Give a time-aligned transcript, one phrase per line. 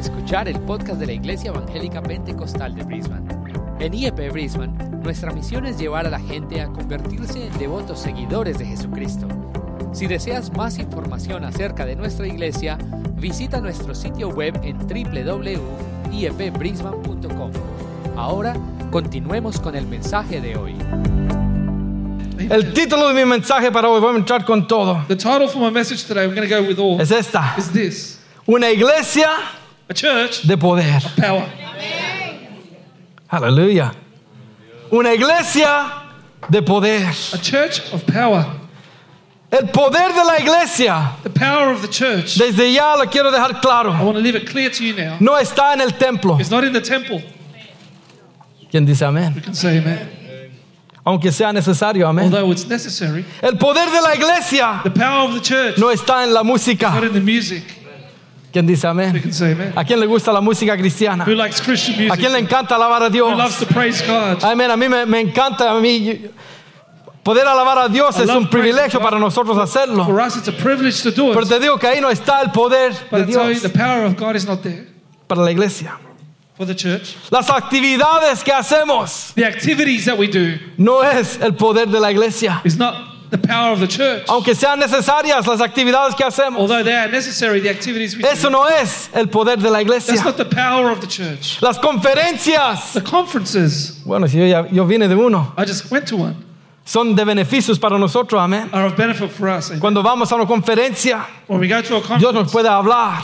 [0.00, 3.28] escuchar el podcast de la Iglesia Evangélica Pentecostal de Brisbane.
[3.78, 4.72] En IEP Brisbane,
[5.02, 9.26] nuestra misión es llevar a la gente a convertirse en devotos seguidores de Jesucristo.
[9.92, 12.78] Si deseas más información acerca de nuestra iglesia,
[13.16, 17.50] visita nuestro sitio web en www.iepbrisbane.com.
[18.16, 18.54] Ahora,
[18.90, 20.74] continuemos con el mensaje de hoy.
[22.38, 25.60] El título de mi mensaje para hoy, vamos a entrar con todo, The title for
[25.60, 27.54] my message today, I'm going to go with all, es esta.
[27.58, 29.28] is this Una iglesia
[29.90, 31.02] a church de poder.
[31.16, 31.46] power.
[33.28, 33.92] Aleluya.
[34.92, 35.92] Una iglesia
[36.48, 37.06] de poder.
[37.32, 38.44] A church of power.
[39.50, 42.36] El poder de la iglesia, The power of the church.
[42.38, 45.16] desde ya lo quiero dejar I claro, want to leave it clear to you now.
[45.18, 46.38] no está en el templo.
[46.38, 47.20] It's not in the temple.
[48.70, 49.34] ¿Quién dice amén?
[49.34, 50.08] You can say amen.
[51.04, 52.26] Aunque sea necesario, amén.
[52.32, 56.22] Although it's necessary, El poder de la iglesia the power of the church no está
[56.22, 57.02] en la not música.
[57.04, 57.64] in the music.
[58.52, 59.22] ¿Quién dice amén?
[59.76, 61.24] ¿A quién le gusta la música cristiana?
[61.24, 62.32] Who likes Christian ¿A quién music?
[62.32, 63.68] le encanta alabar a Who loves Dios?
[63.68, 64.42] to praise God?
[64.44, 64.70] Amén.
[64.70, 65.70] A mí me, me encanta.
[65.70, 66.26] A mí,
[67.22, 70.06] poder alabar a Dios es un privilegio para nosotros hacerlo.
[70.06, 74.34] Pero te digo que ahí no está el poder de Dios the power of God
[74.34, 74.86] is not there
[75.28, 75.98] para la iglesia.
[76.56, 77.16] for the church.
[77.30, 82.10] Las actividades que hacemos The activities that we do no es el poder de la
[82.10, 82.60] iglesia.
[83.30, 84.24] The power of the church.
[84.28, 88.48] Aunque sean necesarias las actividades que hacemos, Although they are necessary, the activities we eso
[88.48, 90.24] do, no es el poder de la that's iglesia.
[90.24, 91.60] not the power of the church.
[91.62, 96.06] Las conferencias, The conferences, bueno, si yo, ya- yo vine de uno, I just went
[96.08, 96.36] to one,
[96.90, 98.68] son de beneficios para nosotros, amén.
[99.78, 101.24] Cuando vamos a una conferencia,
[102.18, 103.22] Dios nos puede hablar.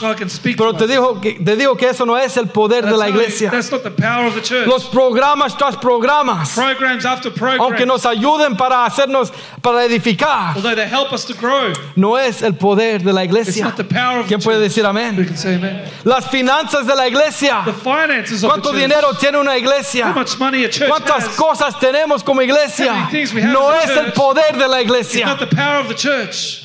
[0.56, 3.08] Pero te digo que, te digo que eso no es el poder I de la
[3.08, 3.50] iglesia.
[3.50, 3.72] That's.
[4.66, 10.76] Los programas tras programas, Programs after aunque programs, nos ayuden para hacernos, para edificar, although
[10.76, 13.74] they help us to grow, no es el poder de la iglesia.
[14.28, 15.28] ¿Quién puede decir amén?
[16.04, 17.62] Las finanzas de la iglesia.
[17.64, 20.14] The finances of the ¿Cuánto church, dinero tiene una iglesia?
[20.88, 23.08] ¿Cuántas cosas tenemos como iglesia?
[23.60, 25.26] No es el poder de la it's iglesia.
[25.26, 26.64] not the power of the church.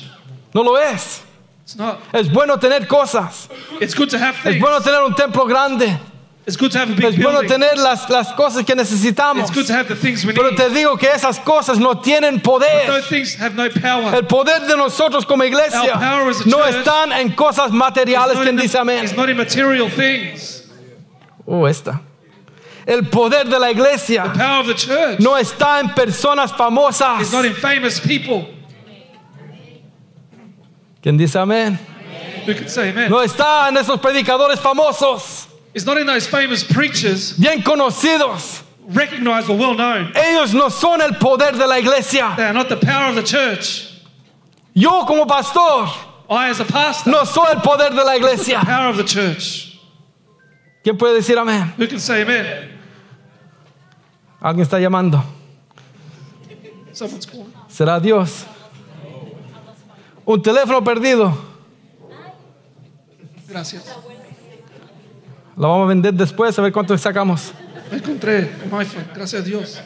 [0.54, 1.22] No lo es.
[1.64, 2.00] It's not.
[2.12, 3.48] Es bueno tener cosas.
[3.80, 5.98] Es bueno tener un templo grande.
[6.44, 7.48] It's good to have a big Es bueno building.
[7.48, 9.48] tener las, las cosas que necesitamos.
[9.48, 10.56] It's good to have the things we Pero need.
[10.56, 12.88] te digo que esas cosas no tienen poder.
[12.88, 14.14] No power.
[14.14, 15.94] El poder de nosotros como iglesia
[16.46, 18.36] no están en cosas materiales.
[18.42, 19.06] ¿Quién dice amén?
[21.46, 22.00] Oh, esta.
[22.86, 27.32] El poder de la The iglesia power of the church no está en personas famosas.
[27.32, 28.46] not in famous people.
[31.02, 31.78] ¿Quién dice amén?
[32.46, 33.10] Who can say amen?
[33.10, 38.62] No está en esos predicadores famosos, It's not in those famous preachers, bien conocidos.
[38.88, 40.12] recognized or well known.
[40.14, 42.34] Ellos no son el poder de la iglesia.
[42.36, 43.88] They are not the power of the church.
[44.74, 45.86] Yo como pastor
[46.28, 48.58] I, as a pastor, no soy el poder de la iglesia.
[48.64, 49.71] power of the church.
[50.82, 51.72] ¿Quién puede decir amén?
[51.78, 52.80] Who can say amen?
[54.40, 55.22] Alguien está llamando.
[56.92, 57.52] Someone's calling.
[57.68, 58.44] ¿Será Dios?
[60.24, 61.36] Un teléfono perdido.
[63.48, 63.84] Gracias.
[65.56, 67.52] Lo vamos a vender después a ver cuánto sacamos.
[67.90, 69.06] Me encontré un iPhone.
[69.14, 69.80] Gracias a Dios.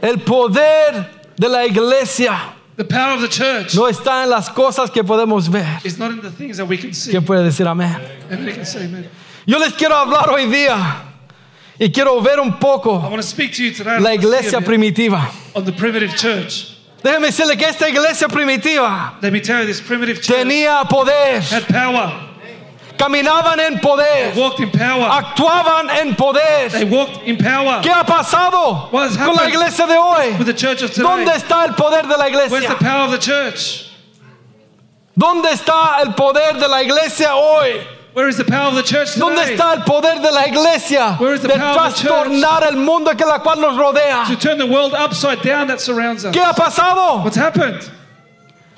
[0.00, 4.90] El poder de la iglesia The power of the church no está en las cosas
[4.90, 5.80] que podemos ver.
[5.84, 7.12] is not in the things that we can see.
[7.12, 7.96] ¿Quién puede decir amén?
[8.28, 9.08] Can say amen.
[9.46, 10.76] Yo les quiero hablar hoy día
[11.78, 14.22] y quiero ver un I poco want to speak to you today la I want
[14.22, 15.30] to see iglesia primitiva.
[15.54, 16.70] on the primitive church.
[17.02, 21.40] Déjeme decirle que esta iglesia primitiva Let me tell you, this primitive church tenía poder,
[21.42, 22.30] had power.
[22.96, 25.08] Caminaban en They poder, walked in power.
[25.10, 26.68] actuaban en poder.
[26.70, 27.80] They walked in power.
[27.82, 30.36] ¿Qué ha pasado What has con la iglesia de hoy?
[30.38, 31.02] with the church of today.
[31.08, 32.76] ¿Dónde está el poder de la Where's the iglesia?
[32.76, 33.90] power of the church?
[35.16, 37.80] ¿Dónde está el poder de la iglesia hoy?
[38.14, 39.54] Where is the power of the church ¿Dónde today?
[39.56, 42.76] está el poder de la iglesia Where is the de power of the trastornar el
[42.76, 44.24] mundo que la cual nos rodea?
[44.28, 46.32] To turn the world upside down that surrounds us.
[46.34, 47.22] ¿Qué ha pasado?
[47.24, 47.90] What's happened?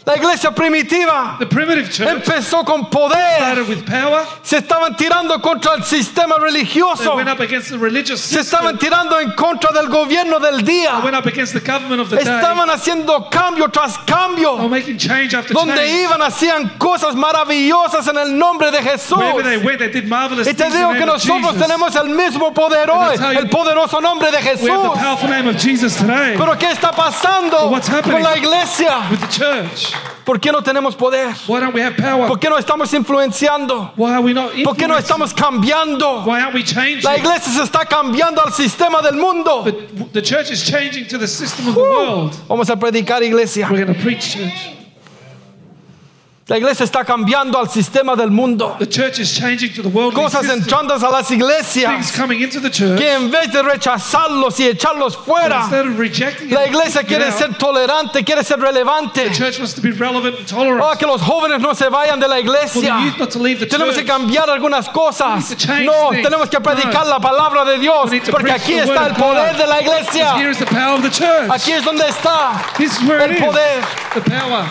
[0.06, 3.18] La iglesia primitiva The primitive church empezó con poder.
[3.40, 4.24] started with power.
[4.44, 7.16] Se estaban tirando contra el sistema They religioso.
[7.16, 8.42] went up against the religious Se system.
[8.60, 11.00] estaban tirando en contra del gobierno del They día.
[11.02, 12.24] went up against the government of the day.
[12.24, 14.68] Estaban haciendo cambio tras They were cambio.
[14.68, 16.02] making change after Donde change.
[16.04, 19.18] iban hacían cosas maravillosas en el nombre de Jesús.
[19.18, 21.24] Wherever they went, they did marvelous Y te things in digo the que name of
[21.24, 21.66] nosotros Jesus.
[21.66, 24.98] tenemos el mismo poder hoy, you- el poderoso nombre de We have the Jesús.
[25.02, 29.08] powerful name of Jesus today Pero ¿qué está pasando What's con la iglesia?
[29.10, 29.95] with the church.
[30.24, 31.28] ¿Por qué no tenemos poder?
[31.46, 32.26] Why don't we have power?
[32.26, 33.92] ¿Por qué no estamos influenciando?
[33.96, 36.24] Why are we not ¿Por qué no estamos cambiando?
[36.24, 37.04] Why aren't we changing?
[37.04, 39.62] La iglesia se está cambiando al sistema del mundo.
[39.64, 39.72] the,
[40.12, 42.34] the church is changing to the system of the world.
[42.48, 43.68] Vamos a predicar iglesia.
[43.70, 44.75] We're going to preach church.
[46.48, 48.76] La iglesia está cambiando al sistema del mundo.
[48.78, 50.60] The church is changing to the worldly Cosas system.
[50.62, 52.96] entrando a las Things iglesias coming into the church.
[53.00, 57.08] que en vez de rechazarlos y echarlos fuera, Instead of rejecting la it, iglesia it
[57.08, 59.24] quiere out, ser tolerante, quiere ser relevante.
[59.24, 60.80] the church wants to be relevant and tolerant.
[60.84, 62.96] Oh, que los jóvenes no se vayan de la For the iglesia.
[63.04, 65.26] youth not to leave the Tenemos que cambiar algunas cosas.
[65.26, 66.28] We need to change No, things.
[66.28, 67.10] tenemos que predicar No.
[67.10, 68.04] la palabra de Dios.
[68.08, 69.58] We need to Porque preach aquí the está word el poder God.
[69.58, 70.48] de la here iglesia.
[70.48, 71.50] is the power of the church.
[71.50, 73.44] Aquí es donde está This is where el it is.
[73.44, 73.82] poder.
[74.14, 74.64] The power.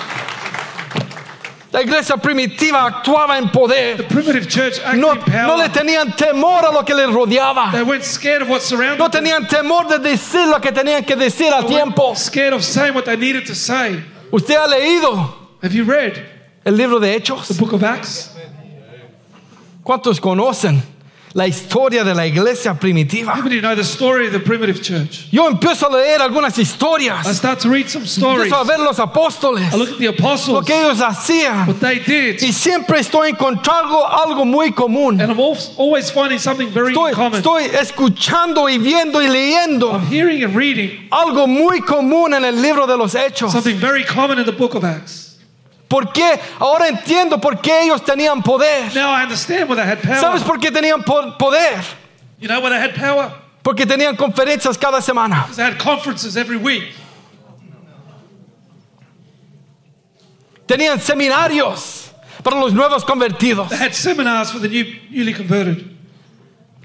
[1.75, 4.07] La iglesia primitiva actuaba en poder.
[4.07, 7.69] Primitive church acting No, no le tenían temor a lo que les rodeaba.
[7.73, 11.17] they weren't scared of what surrounded No tenían temor de decir lo que tenían que
[11.17, 12.11] decir a tiempo.
[12.11, 14.01] weren't scared of saying what they needed to say.
[14.31, 16.13] Usted ha leído Have you read
[16.63, 17.59] el libro de the Hechos.
[17.59, 18.31] book of Acts?
[19.83, 20.81] ¿Cuántos conocen
[21.37, 23.35] la historia de la iglesia primitiva?
[23.43, 25.27] Many know the story of the primitive church?
[25.31, 27.25] Yo empiezo a leer algunas I historias.
[27.35, 28.49] start to read some stories.
[28.49, 31.67] Empiezo a ver los apóstoles, I look at the lo apostles, que ellos hacían.
[31.67, 35.19] what they did, Y siempre estoy encontrando algo muy común.
[35.19, 37.41] and I'm al- always finding something very Estoy, common.
[37.41, 42.61] estoy escuchando y viendo y leyendo I'm hearing and reading algo muy común en el
[42.61, 43.51] libro de los Hechos.
[43.51, 45.24] something very common in the book of Acts.
[45.87, 46.39] ¿Por qué?
[46.59, 48.93] Ahora entiendo por qué ellos tenían poder.
[48.95, 50.19] Now I understand why they had power.
[50.19, 51.83] ¿Sabes por qué tenían po- poder?
[52.39, 53.31] You know why they had power?
[53.61, 55.43] Porque tenían conferencias cada semana.
[55.43, 56.93] Because they had conferences every week.
[60.67, 62.11] Tenían seminarios
[62.43, 63.69] para los nuevos convertidos.
[63.69, 65.91] They had seminars for the new, newly converted.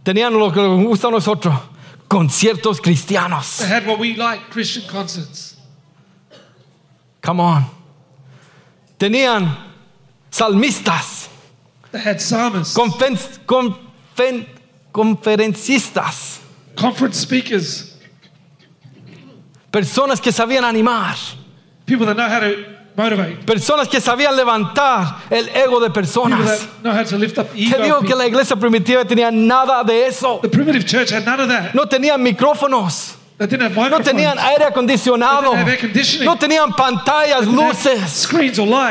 [0.05, 1.55] Tenían lo que nos gusta a nosotros,
[2.09, 3.59] conciertos cristianos.
[3.59, 5.57] They had what we like, Christian concerts.
[7.23, 7.67] Come on.
[9.01, 9.57] Tenían
[10.31, 11.29] salmistas,
[11.91, 13.17] They had psalmists, confen-
[13.47, 14.47] confen-
[14.93, 16.41] conferencistas,
[16.77, 17.97] conference speakers,
[19.73, 21.17] personas que sabían animar,
[21.87, 22.55] people that know how to
[22.95, 26.61] motivate, personas que sabían levantar el ego de people personas.
[26.61, 27.83] that know how to lift up the Te ego.
[27.83, 28.19] digo of que people.
[28.19, 30.41] la iglesia primitiva tenía nada de eso.
[30.43, 31.75] The primitive church had none of that.
[31.75, 33.15] No tenían micrófonos,
[33.91, 35.55] no tenían aire acondicionado,
[36.25, 38.27] no tenían pantallas, luces.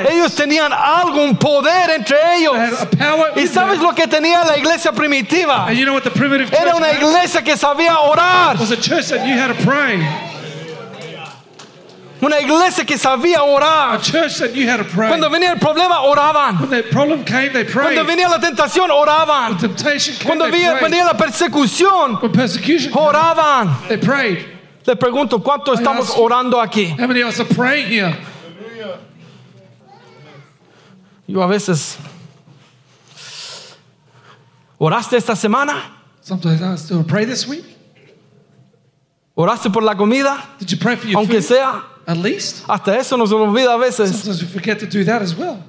[0.10, 2.56] Ellos tenían algo, un poder entre ellos.
[3.36, 5.66] ¿Y sabes lo que tenía la iglesia primitiva?
[6.60, 8.58] Era una iglesia que sabía orar.
[12.22, 14.02] Una iglesia que sabía A orar.
[14.02, 15.08] church that knew how to pray.
[15.08, 16.60] Cuando venía el problema, oraban.
[16.60, 17.96] when the problem came, they prayed.
[17.96, 19.58] Cuando venía la tentación, oraban.
[20.26, 22.20] Cuando they venía, la persecución,
[22.94, 23.70] oraban.
[24.86, 26.88] Le pregunto, ¿cuánto estamos orando aquí?
[27.00, 28.18] How many of us are praying here?
[31.28, 31.96] Yo a veces,
[34.80, 35.76] ¿oraste esta semana?
[36.22, 37.64] Sometimes I ask, do I pray this week?
[39.38, 40.44] ¿Oraste por la comida?
[40.58, 41.56] Did you pray for your Aunque food?
[41.56, 42.64] sea, At least.
[42.68, 44.10] hasta eso nos olvida a veces.
[44.10, 45.64] Sometimes we forget to do that as well.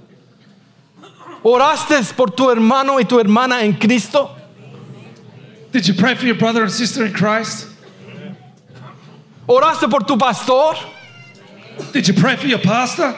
[1.45, 4.31] ¿Oraste por tu hermano y tu hermana en Cristo?
[5.71, 7.67] Did you pray for your brother and sister in Christ?
[9.47, 10.77] ¿Oraste por tu pastor?
[11.93, 13.15] Did you pray for your pastor?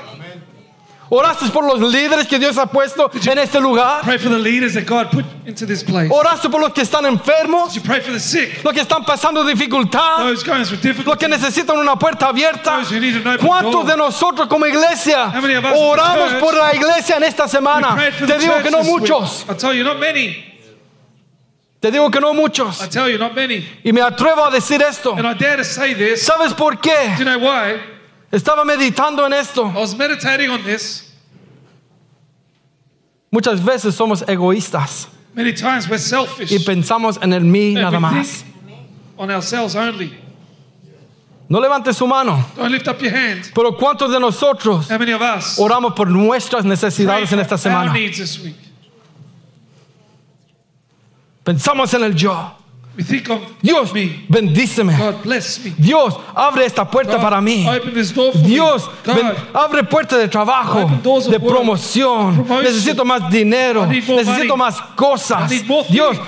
[1.15, 4.01] ¿Oraste por los líderes que Dios ha puesto en este lugar?
[4.03, 6.09] Pray for the leaders that God put into this place.
[6.11, 7.75] ¿Oraste por los que están enfermos?
[7.75, 8.65] You pray for the sick?
[8.65, 10.21] ¿Los que están pasando dificultad?
[10.21, 11.19] Those going through ¿Los difficult.
[11.21, 12.79] que necesitan una puerta abierta?
[12.79, 13.87] Those who need an open ¿Cuántos door.
[13.89, 17.17] de nosotros como iglesia How many of us as a oramos church por la iglesia
[17.17, 17.95] en esta We semana?
[17.95, 19.01] prayed for Te the digo church que no this week.
[19.01, 19.45] muchos.
[19.51, 20.45] I tell you, not many.
[21.83, 22.81] Te digo que no muchos.
[22.83, 23.69] I tell you, not many.
[23.85, 25.13] Y me atrevo a decir esto.
[25.15, 26.25] And I dare to say this.
[26.27, 27.19] ¿Sabes por Do qué?
[27.19, 27.79] you know why?
[28.33, 29.67] Estaba meditando en esto.
[29.67, 31.11] I was meditating on this.
[33.31, 37.97] Muchas veces somos egoístas Many times we're selfish y pensamos en el mí and nada
[37.99, 38.43] we más.
[38.43, 38.79] think
[39.19, 40.13] on ourselves only.
[41.49, 42.45] No levante su mano.
[42.57, 43.51] Don't lift up your hand.
[43.55, 47.57] Pero ¿cuántos de nosotros How many of us oramos por nuestras pray necesidades en esta
[47.59, 47.93] for our semana?
[47.93, 48.57] needs this week?
[51.45, 52.53] Pensamos en el yo.
[52.95, 54.25] We think of Dios, me.
[54.29, 54.95] bendíceme.
[54.99, 55.73] God bless me.
[55.79, 57.67] Dios, abre esta puerta God, para mí.
[57.67, 59.15] Open this door for Dios, me.
[59.15, 60.91] ven- God, abre puertas de trabajo,
[61.31, 62.47] de promoción.
[62.63, 64.59] Necesito más dinero, necesito money.
[64.59, 65.51] más cosas.
[65.89, 66.19] Dios,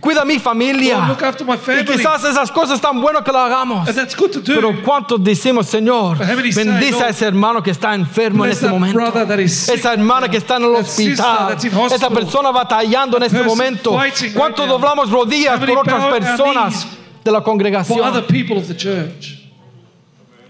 [0.00, 1.16] cuida mi familia.
[1.80, 3.88] Y quizás esas cosas tan buenas que lo hagamos.
[4.44, 9.00] Pero ¿cuántos decimos, Señor, bendice a ese hermano que está enfermo en este momento?
[9.38, 11.56] Esa hermana que está en el hospital.
[11.90, 13.96] Esa persona batallando en este momento.
[13.96, 14.76] fighting right ¿Cuántos now?
[14.78, 16.86] doblamos rodillas por otras personas
[17.24, 18.00] de la congregación?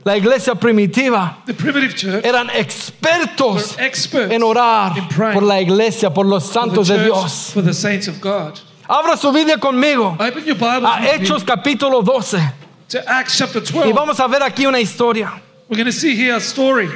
[0.05, 1.39] La iglesia primitiva
[2.23, 3.77] eran expertos
[4.31, 4.93] en orar
[5.35, 7.51] por la iglesia, por los santos de Dios.
[7.53, 8.61] for the saints of God.
[8.89, 12.39] Abra su Biblia conmigo Open your Bible a Hechos capítulo 12
[12.89, 13.93] to Acts chapter y 12.
[13.93, 15.43] vamos a ver aquí una historia.
[15.69, 16.89] We're going to see here a story.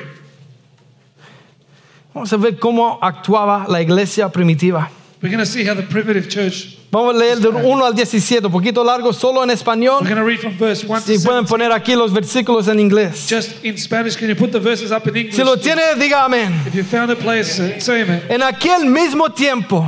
[2.15, 4.89] Vamos a ver cómo actuaba la iglesia primitiva.
[5.23, 6.79] We're going to see how the primitive church.
[6.91, 10.00] Vamos a leer del 1 al 17, un poquito largo, solo en We're español.
[10.03, 11.49] going to read from verse 1 to Si pueden 7.
[11.49, 13.29] poner aquí los versículos en inglés.
[13.29, 15.37] Just in Spanish, can you put the verses up in English?
[15.37, 16.67] Si lo tiene, diga amén.
[16.67, 18.23] If you found please say say amen.
[18.31, 19.87] En aquel mismo tiempo,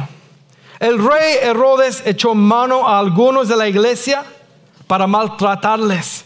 [0.79, 4.25] el rey Herodes echó mano a algunos de la iglesia
[4.87, 6.25] para maltratarles.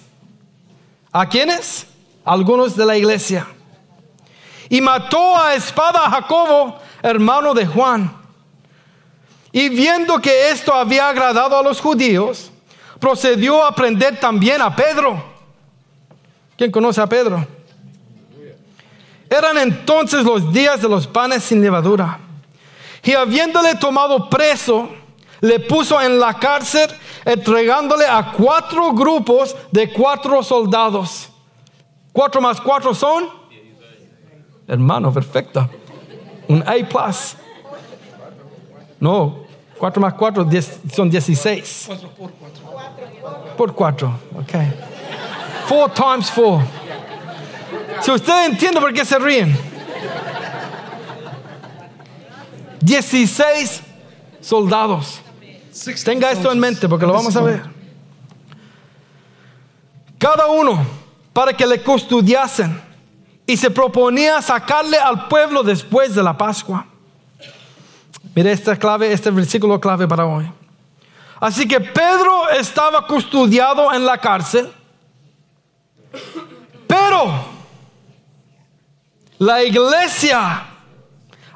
[1.13, 1.87] ¿A quiénes?
[2.25, 3.47] Algunos de la iglesia.
[4.69, 8.16] Y mató a espada a Jacobo, hermano de Juan.
[9.57, 12.51] Y viendo que esto había agradado a los judíos,
[13.01, 15.19] procedió a prender también a Pedro.
[16.59, 17.43] ¿Quién conoce a Pedro?
[19.31, 22.19] Eran entonces los días de los panes sin levadura.
[23.03, 24.91] Y habiéndole tomado preso,
[25.41, 26.91] le puso en la cárcel,
[27.25, 31.31] entregándole a cuatro grupos de cuatro soldados.
[32.13, 33.31] Cuatro más cuatro son.
[34.69, 35.67] Hermano, perfecto.
[36.47, 36.75] Un A.
[38.99, 39.46] No,
[39.79, 41.89] cuatro más cuatro diez- son dieciséis.
[43.57, 44.53] Por cuatro, ok.
[45.69, 46.63] Four times four.
[48.01, 49.57] Si usted entiende por qué se ríen.
[52.81, 53.83] 16
[54.41, 55.21] soldados.
[56.05, 57.63] Tenga esto en mente porque lo vamos a ver.
[60.19, 60.85] Cada uno
[61.33, 62.81] para que le custodiasen
[63.47, 66.87] y se proponía sacarle al pueblo después de la Pascua.
[68.37, 70.47] Mire esta clave, este versículo clave para hoy.
[71.41, 74.71] Así que Pedro estaba custodiado en la cárcel,
[76.87, 77.47] pero
[79.39, 80.67] la iglesia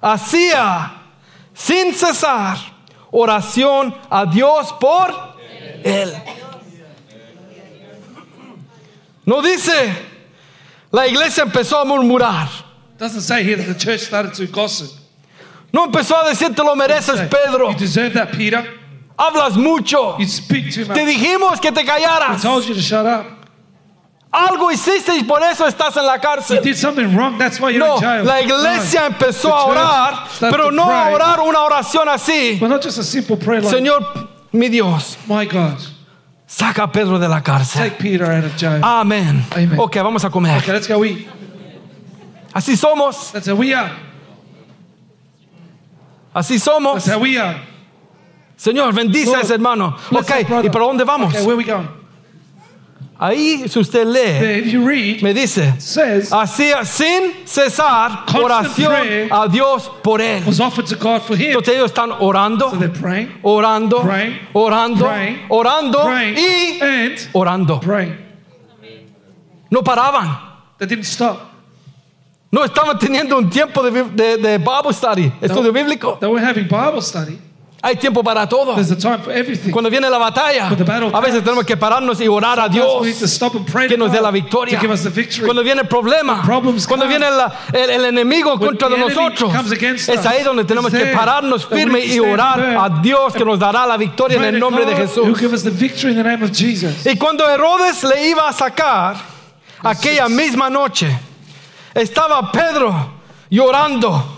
[0.01, 1.03] hacía
[1.53, 2.57] sin cesar
[3.11, 5.13] oración a Dios por
[5.85, 6.15] él.
[9.27, 9.93] No dice,
[10.91, 12.49] la iglesia empezó a murmurar.
[12.99, 15.00] Doesn't say here that the church started to gossip.
[15.73, 17.71] No empezó a decir, te lo mereces, Pedro.
[17.73, 18.65] You deserve that, Peter.
[19.17, 20.17] Hablas mucho.
[20.19, 21.15] You speak too Te much.
[21.15, 22.41] dijimos que te callaras.
[22.43, 23.27] told you to shut up.
[24.33, 26.63] Algo hiciste y por eso estás en la You cárcel.
[26.63, 27.37] did something wrong.
[27.37, 28.25] That's why you're No, in jail.
[28.25, 32.57] la iglesia empezó a orar, pero no a orar una oración así.
[32.61, 35.79] But not just a simple prayer like, Señor, mi Dios, my God,
[36.47, 37.83] saca a Pedro de la cárcel.
[37.91, 38.81] take Peter out of jail.
[38.85, 39.45] Amén.
[39.53, 39.79] Amen.
[39.81, 40.59] Ok, vamos a comer.
[40.59, 41.27] Okay, let's go eat.
[42.55, 43.91] Así somos, That's how we are.
[46.35, 47.05] Así somos.
[47.05, 47.61] That's how we are.
[48.57, 49.97] Señor, bendice a ese hermano.
[50.11, 50.65] bless Ok.
[50.65, 51.33] ¿y para dónde vamos?
[51.33, 51.89] Okay, where are we going?
[53.23, 59.91] Ahí, si usted lee, you read, me dice, says, hacía sin cesar oración a Dios
[60.03, 60.43] por él.
[60.47, 61.49] was offered to God for him.
[61.49, 67.29] Entonces ellos están orando, So they're praying, orando, Praying, orando, praying, orando praying, y and
[67.35, 67.79] orando.
[67.81, 68.17] praying.
[69.71, 70.39] No paraban.
[70.79, 71.50] They didn't stop.
[72.53, 76.17] No estaban teniendo un tiempo de, de, de Bible study, estudio bíblico.
[76.21, 77.39] They were having Bible study.
[77.83, 78.75] Hay tiempo para todo.
[78.75, 79.71] There's a time for everything.
[79.71, 83.07] Cuando viene la batalla, a veces tenemos que pararnos y orar a Dios
[83.89, 84.77] que nos dé la victoria.
[84.79, 85.47] to give us the victory.
[85.47, 88.99] Cuando viene el problema, problems cuando come, viene la- el, el enemigo when contra de
[88.99, 93.45] nosotros, comes against es ahí donde tenemos que pararnos firme y orar a Dios que
[93.47, 95.41] nos dará la victoria en el nombre de Jesús.
[97.07, 99.17] Y cuando Herodes le iba a sacar
[99.83, 101.19] aquella misma noche,
[101.95, 102.93] estaba Pedro
[103.51, 104.37] llorando.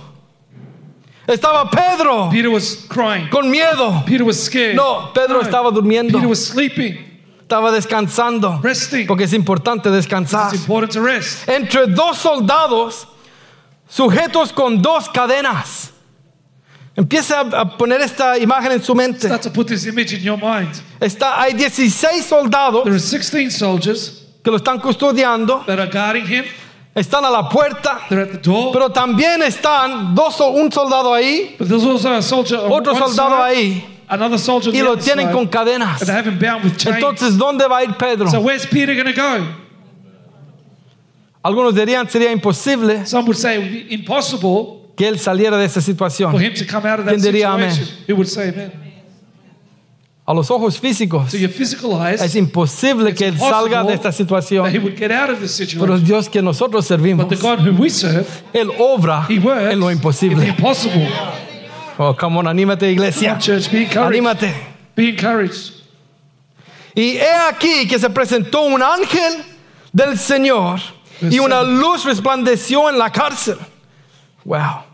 [1.26, 3.28] Estaba Pedro Peter was crying.
[3.30, 4.04] con miedo.
[4.06, 4.74] Peter was scared.
[4.74, 6.14] No, Pedro estaba durmiendo.
[6.14, 6.98] Peter was sleeping,
[7.42, 8.60] Estaba descansando.
[8.62, 9.06] resting.
[9.06, 10.52] Porque es importante descansar.
[10.52, 11.48] It's important to rest.
[11.48, 13.06] Entre dos soldados
[13.88, 15.90] sujetos con dos cadenas.
[16.96, 19.26] Empieza a poner esta imagen en su mente.
[19.28, 20.74] Start to put this image in your mind.
[21.00, 25.64] Está, hay 16 soldados There are 16 soldiers que lo están custodiando.
[25.66, 26.44] that are guarding him.
[26.94, 28.00] Están a la puerta.
[28.08, 34.82] Pero también están dos, sol- un soldado ahí, otro soldado ahí, another soldier on y
[34.82, 36.02] lo tienen con cadenas.
[36.02, 36.96] and they have him bound with chains.
[36.96, 38.30] Entonces, ¿dónde va a ir Pedro?
[38.30, 39.46] so where's Peter going to go?
[41.42, 43.04] Algunos dirían sería imposible
[44.96, 46.30] que él saliera de esa situación.
[46.36, 46.52] ¿Quién
[47.22, 47.88] diría situation.
[48.06, 48.70] Who would say amen?
[50.32, 54.04] A los ojos físicos To your physical eyes, es imposible que él salga de esta
[54.04, 54.82] that he situación.
[54.82, 56.04] would get out of this Pero el situation.
[56.06, 59.78] Dios que nosotros servimos, But the God whom we serve, Él obra He works en
[59.78, 60.42] lo in the imposible.
[60.48, 61.06] impossible.
[61.98, 63.36] Oh, come on, anímate, iglesia.
[63.38, 64.14] church, be encouraged.
[64.16, 64.54] Anímate.
[64.96, 65.74] Be encouraged.
[66.94, 69.44] Y he aquí que se presentó un ángel
[69.92, 70.80] del Señor
[71.20, 73.58] y una luz resplandeció en la cárcel.
[74.46, 74.84] Wow.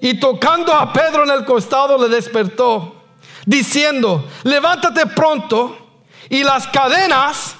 [0.00, 3.01] Y tocando a Pedro en el costado le despertó,
[3.46, 5.78] diciendo, levántate pronto.
[6.28, 7.56] Y las cadenas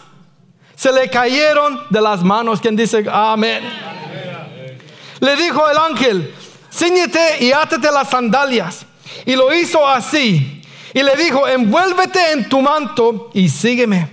[0.75, 2.61] se le cayeron de las manos.
[2.61, 3.63] Quien dice, amén.
[5.21, 6.35] Le dijo el ángel,
[6.73, 8.87] ciñete y átate las sandalias.
[9.25, 10.63] Y lo hizo así.
[10.95, 14.09] Y le dijo, envuélvete en tu manto y sígueme.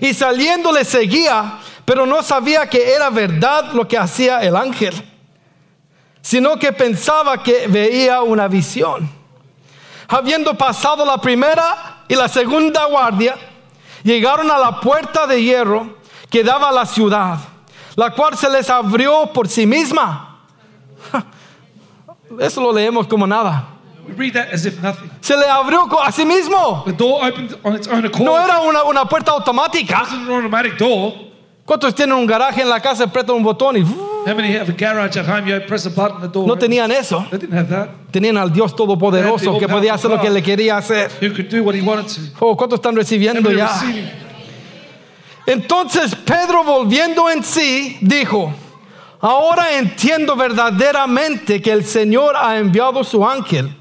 [0.00, 4.94] Y saliendo le seguía, pero no sabía que era verdad lo que hacía el ángel,
[6.22, 9.19] sino que pensaba que veía una visión.
[10.10, 13.36] Habiendo pasado la primera y la segunda guardia,
[14.02, 15.98] llegaron a la puerta de hierro
[16.28, 17.38] que daba a la ciudad,
[17.94, 20.40] la cual se les abrió por sí misma.
[22.40, 23.68] Eso lo leemos como nada.
[24.08, 25.08] We read that as if nothing.
[25.20, 26.82] Se le abrió a sí mismo.
[26.86, 28.24] The door opened on its own accord.
[28.24, 30.02] No era una, una puerta automática.
[30.02, 31.29] It wasn't an automatic door.
[31.70, 34.74] ¿Cuántos tienen un garaje en la casa, apretan un botón y How many have a
[34.76, 35.48] garage at home?
[35.48, 36.44] You press a button, the door.
[36.44, 37.24] no tenían eso?
[37.30, 37.90] They didn't have that.
[38.10, 41.12] Tenían al Dios Todopoderoso que podía hacer lo que le quería hacer.
[41.20, 42.44] Who could do what he wanted to?
[42.44, 43.68] Oh, ¿cuántos están recibiendo ya?
[43.68, 44.10] receiving.
[45.46, 48.52] Entonces Pedro volviendo en sí dijo,
[49.20, 53.72] ahora entiendo verdaderamente que el Señor ha enviado su ángel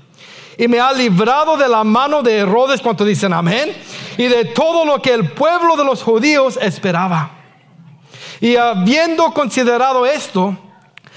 [0.60, 3.72] y me ha librado de la mano de Herodes, cuando dicen amén,
[4.16, 7.39] y de todo lo que el pueblo de los judíos esperaba.
[8.40, 10.56] Y habiendo considerado esto,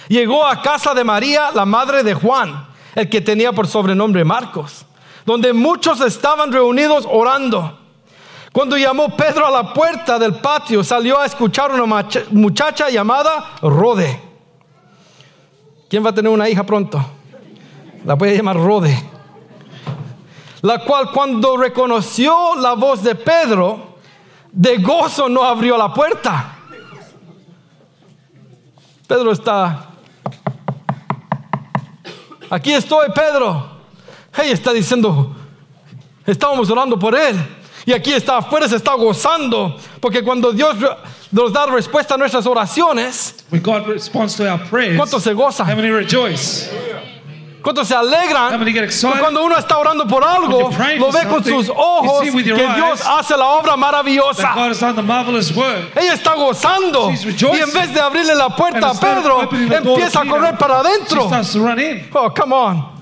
[0.08, 4.84] llegó a casa de María, la madre de Juan, el que tenía por sobrenombre Marcos,
[5.24, 7.78] donde muchos estaban reunidos orando.
[8.52, 14.20] Cuando llamó Pedro a la puerta del patio, salió a escuchar una muchacha llamada Rode.
[15.88, 17.02] ¿Quién va a tener una hija pronto?
[18.04, 19.10] La puede llamar Rode.
[20.62, 23.96] La cual cuando reconoció la voz de Pedro,
[24.50, 26.51] de gozo no abrió la puerta.
[29.12, 29.90] Pedro está...
[32.48, 33.62] Aquí estoy, Pedro.
[34.38, 35.36] Ella está diciendo,
[36.26, 37.36] Estábamos orando por él.
[37.84, 39.76] Y aquí está afuera, se está gozando.
[40.00, 40.76] Porque cuando Dios
[41.30, 45.76] nos da respuesta a nuestras oraciones, When God responds to our prayers, ¿cuántos se how
[45.76, 46.70] many rejoice?
[47.62, 48.60] ¿Cuántos se alegran?
[49.20, 53.46] Cuando uno está orando por algo, lo ve con sus ojos que Dios hace la
[53.46, 54.52] obra maravillosa.
[55.94, 57.10] Ella está gozando.
[57.10, 61.30] Y en vez de abrirle la puerta a Pedro, empieza a correr para adentro.
[62.12, 62.92] Oh, come on.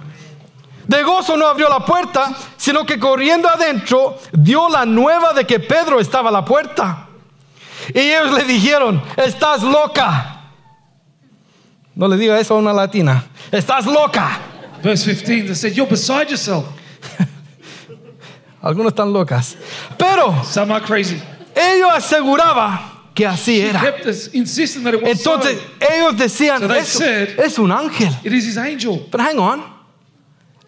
[0.87, 5.61] De gozo no abrió la puerta, sino que corriendo adentro dio la nueva de que
[5.61, 7.07] Pedro estaba a la puerta.
[7.95, 10.41] Y ellos le dijeron, estás loca.
[11.95, 13.25] No le diga eso a una latina.
[13.53, 14.50] Estás loca.
[14.83, 16.67] Verse 15, they said, You're beside yourself.
[18.63, 19.57] Algunos están locas.
[19.99, 21.21] Pero Some are crazy.
[21.55, 23.81] ellos aseguraba que así era.
[23.81, 25.87] Kept us insisting that it was Entonces so.
[25.95, 28.11] ellos decían, So they "Eso said- es un ángel.
[28.25, 29.07] It is his angel.
[29.11, 29.81] Pero hang on.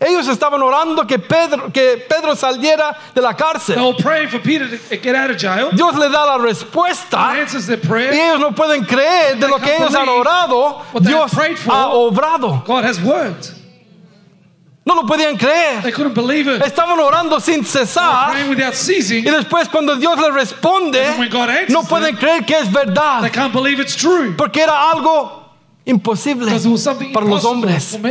[0.01, 3.77] Ellos estaban orando que Pedro, que Pedro saliera de la They cárcel.
[3.87, 5.71] were praying for Peter to get out of jail.
[5.71, 8.13] Dios le da la respuesta answers their y prayer.
[8.13, 10.83] ellos no pueden creer de lo que ellos han orado.
[11.01, 11.31] Dios
[11.69, 12.65] ha obrado.
[12.67, 13.53] God has worked.
[14.85, 15.81] No lo podían creer.
[15.83, 16.61] They couldn't believe it.
[16.63, 19.25] Estaban orando sin cesar Praying without ceasing.
[19.25, 23.53] y después cuando Dios les responde, answers no pueden creer que es They verdad can't
[23.53, 24.35] believe it's true.
[24.37, 25.41] porque era algo
[25.85, 27.97] imposible Because it was something para los hombres.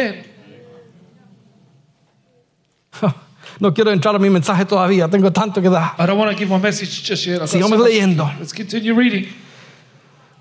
[3.59, 5.93] No quiero entrar a mi mensaje todavía, tengo tanto que dar.
[5.99, 7.41] I don't want to give my message just yet.
[7.47, 8.31] Sigamos so leyendo.
[8.39, 9.27] Let's continue reading.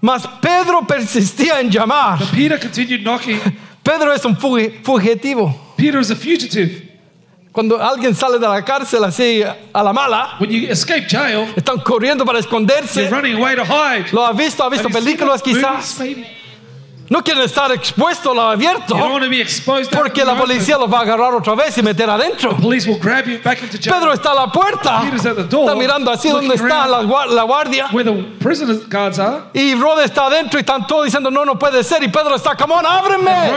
[0.00, 2.18] Mas Pedro persistía en llamar.
[2.18, 3.38] But Peter continued knocking.
[3.82, 5.69] Pedro es un fugi- fugitivo.
[5.80, 6.88] Peter is a fugitive.
[7.52, 11.80] Cuando alguien sale de la cárcel así a la mala, When you escape jail, están
[11.82, 13.02] corriendo para esconderse.
[13.02, 14.12] you're running away to hide.
[14.12, 15.98] Lo ha visto, ha visto Have you seen películas those quizás.
[15.98, 16.26] movies, maybe?
[17.12, 19.92] No quieren estar expuestos a lo abierto You don't want to be exposed.
[19.92, 22.56] out porque la policía los va a agarrar otra vez y meter adentro.
[22.56, 23.92] Police will grab you back into jail.
[23.92, 27.02] Pedro está a la puerta, Peter's at the door, está mirando así donde está la,
[27.02, 29.42] gua- la guardia where the prison guards are.
[29.54, 32.54] y Rode está adentro y están todos diciendo no, no puede ser y Pedro está,
[32.56, 33.50] come on, ábreme.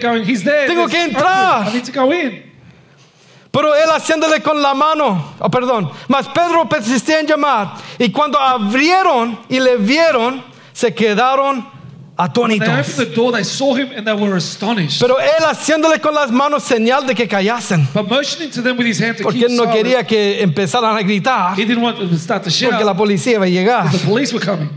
[0.00, 0.66] Going, he's there.
[0.66, 1.68] Tengo que entrar.
[1.68, 2.50] I need to go in.
[3.50, 8.38] Pero él haciéndole con la mano, oh, perdón, mas Pedro persistía en llamar y cuando
[8.40, 11.75] abrieron y le vieron, se quedaron
[12.16, 12.68] atónitos.
[12.68, 15.00] opened the door, they saw him, and they were astonished.
[15.00, 18.86] Pero él haciéndole con las manos señal de que callasen, But motioning to them with
[18.86, 22.08] his hand to porque él no quería que empezaran a gritar, he didn't want them
[22.08, 22.70] to start to shout.
[22.70, 23.90] porque la policía iba a llegar.
[23.90, 24.70] The police were coming.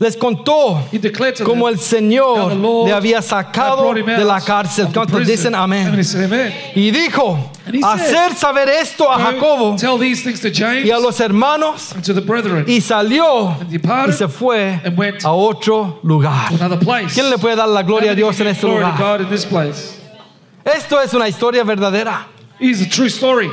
[0.00, 0.82] Les contó
[1.44, 4.88] como el Señor le había sacado de la cárcel.
[4.94, 5.94] ¿Cuántos dicen amén?
[6.74, 7.50] Y dijo,
[7.82, 12.02] hacer saber esto a Jacobo Tell these things to James y a los hermanos and
[12.02, 12.64] to the brethren.
[12.66, 14.80] y salió y se fue
[15.22, 16.50] a otro lugar.
[17.12, 19.20] ¿Quién le puede dar la gloria a Dios en este lugar?
[20.64, 22.26] Esto es una historia verdadera.
[22.58, 23.50] It is a true story.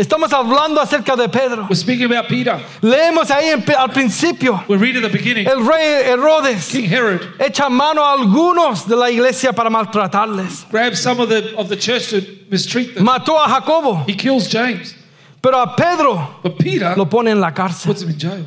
[0.00, 1.64] Estamos hablando acerca de Pedro.
[1.68, 2.58] We're speaking about Peter.
[2.80, 4.64] Leemos ahí en- al principio.
[4.66, 5.46] We read at the beginning.
[5.46, 10.64] El rey Herodes King Herod echa mano a algunos de la iglesia para maltratarles.
[10.70, 13.04] grabs some of the of the church to mistreat them.
[13.04, 14.94] Mató a Jacobo, He kills James,
[15.42, 17.92] pero a Pedro but Peter lo pone en la cárcel.
[17.92, 18.46] puts him in jail.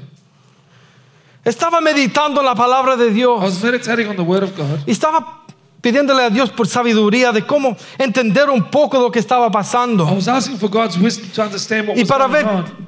[1.46, 4.80] Estaba meditando en la palabra de I Dios was meditating on the word of God.
[4.88, 5.43] y estaba
[5.84, 10.06] pidiéndole a Dios por sabiduría de cómo entender un poco lo que estaba I pasando
[10.06, 12.46] was asking for God's wisdom to understand what y was para ver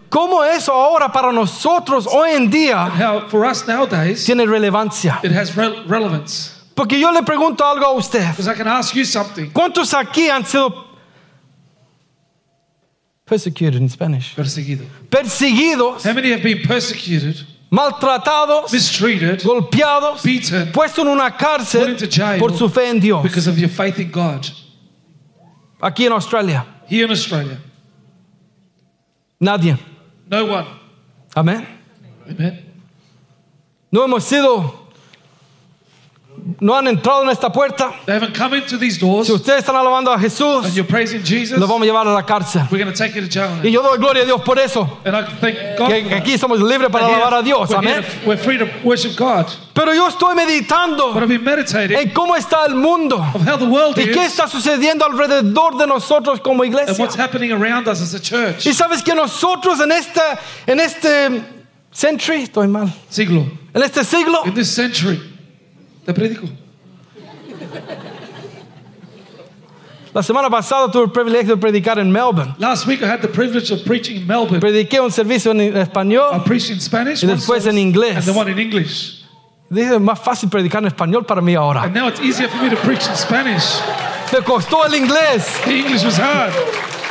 [0.09, 2.89] cómo eso ahora para nosotros hoy en día
[3.67, 5.19] nowadays tiene relevancia.
[5.23, 6.53] it has relevance.
[6.73, 8.29] Porque yo le pregunto algo a usted.
[8.31, 9.49] Because I can ask you something.
[9.51, 10.85] ¿Cuántos aquí han sido
[13.25, 14.35] persecuted in Spanish?
[14.35, 14.85] Perseguido.
[15.09, 21.89] Perseguidos, How many have been persecuted, maltratados, mistreated, golpeados, beaten puesto en una Put cárcel
[21.89, 23.23] into jail por su fe en Dios.
[23.23, 24.45] because of your faith in God?
[25.81, 27.57] Aquí en Australia, Here in Australia,
[29.39, 29.77] nadie.
[30.29, 30.67] no one.
[31.35, 31.67] Amén.
[32.29, 32.61] Amen.
[33.91, 34.84] No hemos sido,
[36.59, 37.91] no han entrado en esta puerta.
[38.05, 41.23] They haven't come into these doors Si ustedes están alabando a Jesús, and you're praising
[41.23, 41.57] Jesus.
[41.57, 42.61] los vamos a llevar a la cárcel.
[42.71, 43.49] We're going to take you to jail.
[43.63, 44.99] Y yo doy gloria a Dios por eso.
[45.05, 45.89] And I thank God.
[45.89, 47.69] Que, aquí somos libres para here- alabar a Dios.
[47.69, 48.05] we're, Amén.
[48.27, 49.47] we're free to worship God.
[49.73, 53.57] Pero yo estoy But meditando I've been meditating en cómo está el mundo of how
[53.57, 56.95] the world y qué está sucediendo alrededor de nosotros como and iglesia.
[57.03, 58.65] what's happening around us as a church.
[58.67, 60.21] Y sabes que nosotros en este,
[60.67, 61.41] en este
[61.91, 63.45] century, estoy mal, Siglo.
[63.73, 65.19] en este siglo, In this century.
[66.05, 66.47] Te predico.
[70.13, 72.55] la semana pasada tuve el privilegio de predicar en Melbourne.
[72.57, 74.59] Last week I had the privilege of preaching in Melbourne.
[74.61, 76.43] Prediqué un servicio en I español.
[76.45, 78.15] preached in Spanish Y después en inglés.
[78.17, 79.23] and the one in English.
[79.69, 81.81] Dije, es más fácil predicar en español para mí ahora.
[81.83, 83.81] And now it's easier for me to preach in Spanish.
[84.31, 85.47] Me costó el inglés.
[85.65, 86.53] The English was hard.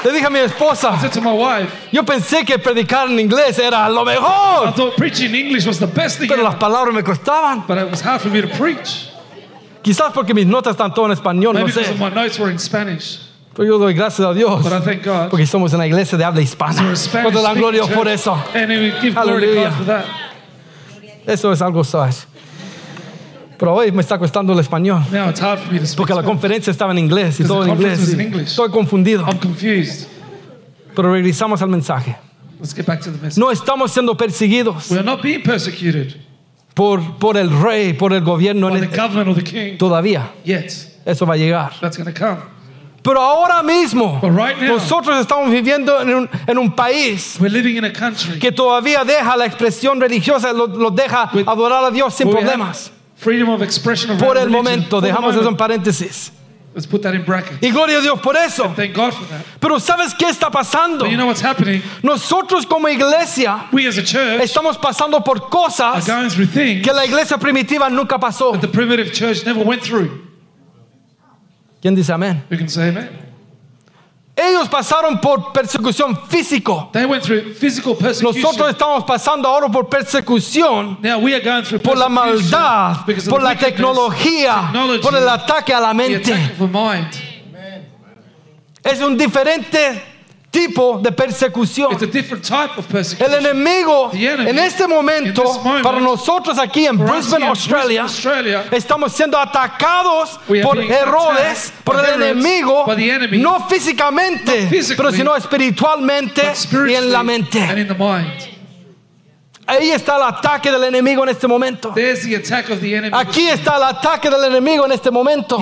[0.05, 3.19] Le dije a mi I esposa, said to my wife, yo pensé que predicar en
[3.19, 6.57] inglés era lo I mejor, thought preaching in English was the best thing pero las
[6.57, 7.65] palabras me costaban.
[7.67, 9.09] But it was hard for me to preach.
[9.83, 11.95] Quizás porque mis notas están todas en español, Maybe sé.
[11.99, 13.19] my notes were in Spanish.
[13.55, 15.31] Pero yo doy gracias a Dios But I thank God.
[15.31, 16.93] porque somos una iglesia de habla hispana.
[17.23, 18.37] Cuando dan gloria por eso.
[18.53, 20.05] That.
[21.27, 22.27] Eso es algo sabes.
[23.59, 25.97] Pero hoy me está costando el español Now it's hard for me to speak.
[25.97, 26.31] porque la Spanish.
[26.33, 28.09] conferencia estaba en inglés y Because todo the en conference inglés.
[28.09, 28.49] was in y English.
[28.49, 29.25] Estoy confundido.
[29.27, 30.09] I'm confused.
[30.95, 32.17] Pero regresamos al mensaje.
[32.61, 33.39] Let's get back to the message.
[33.41, 36.17] No estamos siendo perseguidos We are not being persecuted
[36.75, 39.77] por, por el rey, por el gobierno by en the el- government or the king
[39.79, 40.31] todavía.
[40.45, 40.73] yet.
[41.05, 41.73] Eso va a llegar.
[41.81, 42.39] That's going to come.
[43.03, 47.51] Pero ahora mismo, But right now- nosotros estamos viviendo en un, en un país We're
[47.53, 51.85] living in a country que todavía deja la expresión religiosa, lo, lo deja With- adorar
[51.85, 52.87] a Dios sin where we problemas.
[52.87, 53.04] have of
[54.19, 56.33] Por el momento, dejamos eso en paréntesis.
[56.75, 57.63] Let's put that in brackets.
[57.63, 58.75] Y gloria a Dios por eso.
[58.75, 59.45] Thank God for that.
[59.61, 61.05] Pero ¿sabes qué está pasando?
[61.05, 61.81] But you know what's happening?
[62.03, 66.85] Nosotros como iglesia We as a church estamos pasando por are cosas going through things
[66.85, 68.53] que la iglesia primitiva nunca pasó.
[68.53, 70.21] that the primitive church never went through.
[71.81, 72.43] ¿Quién dice amén?
[72.51, 73.24] We can say amen.
[74.37, 76.91] Ellos pasaron por persecución físico.
[76.93, 78.43] They went through physical persecution.
[78.43, 83.29] Nosotros estamos pasando ahora por persecución now we are going through por la maldad, because
[83.29, 86.33] of por la tecnología, por el ataque a la the mente.
[88.83, 90.03] Es un diferente
[90.55, 91.93] tipo de persecución.
[91.93, 93.33] It's a different type of persecution.
[93.33, 98.07] El enemigo en este momento, moment, para nosotros aquí en Brisbane, Australia,
[98.71, 106.43] estamos siendo atacados por attacked por el enemigo, enemy, no físicamente, pero sino espiritualmente
[106.89, 107.61] y en la mente.
[109.67, 111.95] Ahí está el ataque del enemigo en este momento.
[113.13, 115.59] Aquí está el ataque del enemigo en este momento.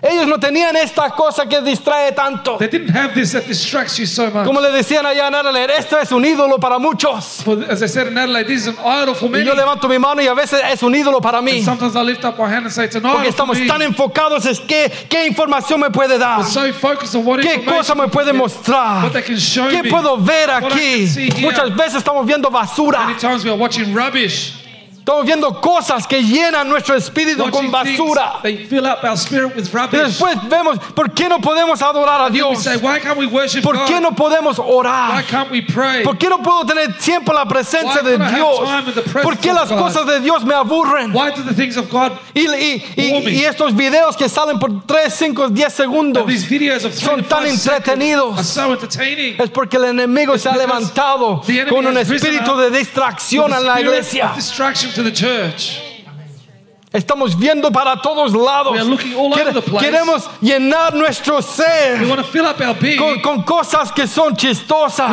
[0.00, 2.56] Ellos no tenían esta cosa que distrae tanto.
[2.58, 4.46] They didn't have this that distracts you so much.
[4.46, 7.42] Como le decían allá en Adelaide, esto es un ídolo para muchos.
[7.42, 9.98] For, as I said in Adelaide, this is an idol for Y yo levanto mi
[9.98, 11.56] mano y a veces es un ídolo para mí.
[11.56, 13.66] And sometimes I lift up my hand and say, it's an Porque for estamos me.
[13.66, 16.38] tan enfocados en qué, qué información me puede dar.
[16.38, 19.02] We're so focused on what ¿Qué cosa me puede mostrar?
[19.02, 19.90] what they can show ¿Qué me.
[19.90, 20.98] puedo ver what I aquí?
[21.00, 21.42] can see here.
[21.50, 23.00] Muchas veces estamos viendo basura.
[23.04, 24.54] Many times we are watching rubbish.
[25.08, 28.40] Estamos viendo cosas que llenan nuestro espíritu con basura.
[28.42, 30.02] they fill up our spirit with Y rubbish.
[30.04, 32.62] después vemos, ¿por qué no podemos adorar a Dios?
[33.62, 35.24] ¿Por qué no podemos orar?
[36.04, 38.60] ¿Por qué no puedo tener tiempo en la presencia de Dios?
[39.22, 41.10] ¿Por qué las cosas de Dios me aburren?
[42.34, 46.22] Y, y- y- y estos videos que salen por 3, 5, 10 segundos
[47.00, 48.38] son tan entretenidos.
[49.38, 51.40] Es porque el enemigo se ha levantado
[51.70, 54.32] con un espíritu de distracción en la iglesia.
[54.98, 55.87] To the church.
[56.90, 58.74] Estamos viendo para todos lados.
[59.80, 61.98] Queremos llenar nuestro ser
[62.96, 65.10] con, con cosas que son chistosas,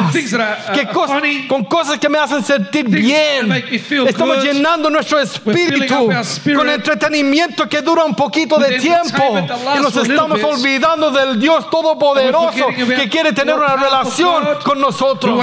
[0.74, 1.10] que cos-
[1.50, 3.50] con cosas que me hacen sentir bien.
[4.08, 4.46] Estamos good.
[4.46, 5.96] llenando nuestro espíritu
[6.58, 9.38] con entretenimiento que dura un poquito de tiempo
[9.76, 12.68] y nos estamos olvidando del Dios todopoderoso
[13.04, 15.38] que quiere tener una relación God con nosotros.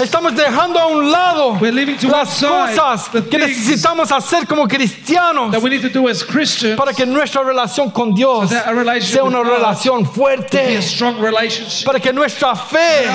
[0.00, 1.56] Estamos dejando a un lado
[2.10, 2.28] las
[2.76, 7.04] cosas que necesitamos hacer como cristianos That we need to do as Christians para que
[7.06, 11.20] nuestra relación con Dios So that our relationship sea una God relación fuerte, a strong
[11.20, 11.84] relationship.
[11.86, 13.06] para que nuestra fe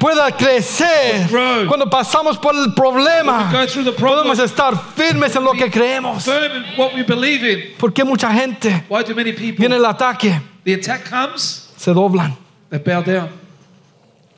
[0.00, 1.28] pueda crecer.
[1.28, 1.66] grow.
[1.68, 6.24] Cuando pasamos por el problema, problem, podemos estar firmes en lo que creemos.
[6.24, 7.74] firm in what we believe in.
[7.78, 12.34] Porque mucha gente Why do many people, viene el ataque, the attack comes, se doblan,
[12.70, 13.28] they bow down,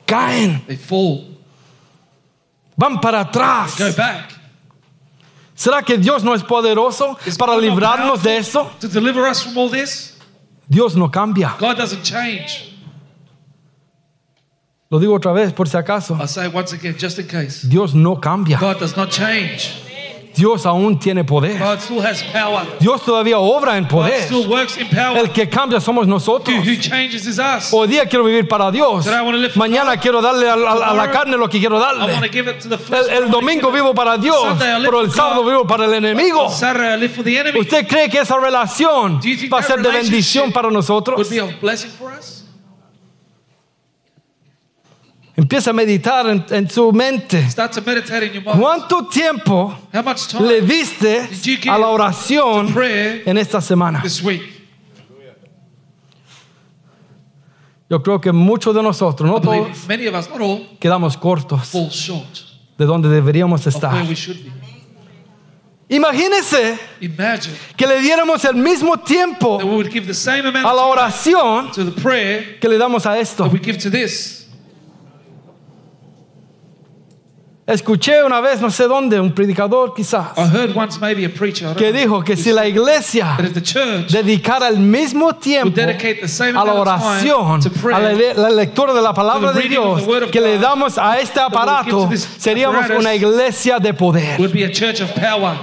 [0.05, 1.23] caen, they fall,
[2.77, 3.77] van para atrás.
[3.77, 4.31] go back.
[5.55, 8.69] ¿Será que Dios no es poderoso Is para God librarnos de esto?
[8.81, 10.13] To deliver us from all this,
[10.67, 11.55] Dios no cambia.
[11.59, 12.73] God doesn't change.
[14.89, 16.17] Lo digo otra vez por si acaso.
[16.21, 17.67] I say it once again, just in case.
[17.67, 18.59] Dios no cambia.
[18.59, 19.84] God does not change.
[20.35, 21.57] Dios aún tiene poder.
[21.59, 22.63] God still has power.
[22.79, 24.21] Dios todavía obra en God poder.
[24.23, 25.17] still works in power.
[25.17, 26.55] El que cambia somos nosotros.
[26.65, 27.71] who changes is us.
[27.73, 29.05] Hoy día quiero vivir para Dios.
[29.05, 31.59] Today I wanna live for Mañana quiero darle a, a- a la carne lo que
[31.59, 32.29] quiero I want to darle.
[32.31, 33.07] give it to the flesh.
[33.09, 35.49] El, el domingo vivo para Dios, Sunday I live pero el sábado God.
[35.51, 36.49] vivo para el enemigo.
[36.49, 37.59] Saturday I live for the enemy.
[37.59, 39.19] ¿Usted cree que esa relación
[39.53, 41.17] va a ser de bendición para nosotros?
[41.17, 42.44] would be a blessing for us?
[45.37, 47.49] Empieza a meditar en, en su mente.
[47.49, 48.57] Start to meditate in your mind.
[48.59, 53.37] ¿Cuánto tiempo How much time le diste Did you give a la oración prayer en
[53.37, 54.01] esta semana?
[54.01, 54.41] this week?
[57.89, 60.67] Yo creo que muchos de nosotros, no I believe todos, many of us, not all,
[60.79, 62.39] quedamos cortos fall short
[62.77, 63.93] de donde deberíamos of estar.
[63.93, 64.51] where we should be.
[65.87, 70.65] Imagínese Imagine que le diéramos el mismo tiempo that we would give the same amount
[70.65, 73.43] a la of time oración to the prayer que le damos a esto.
[73.43, 74.44] that we give to this.
[77.67, 81.63] Escuché una vez, no sé dónde, un predicador quizás, I heard once maybe a preacher
[81.65, 84.77] I don't que know, dijo que si la iglesia that if the church dedicara el
[84.77, 88.11] mismo tiempo would dedicate the same a la amount of oración, to prayer, a la,
[88.13, 90.41] le- la lectura de la palabra the de reading of Dios the word of que
[90.41, 94.37] le God, damos a este give aparato, this seríamos apparatus, una iglesia de poder.
[94.39, 95.57] would be a church of power.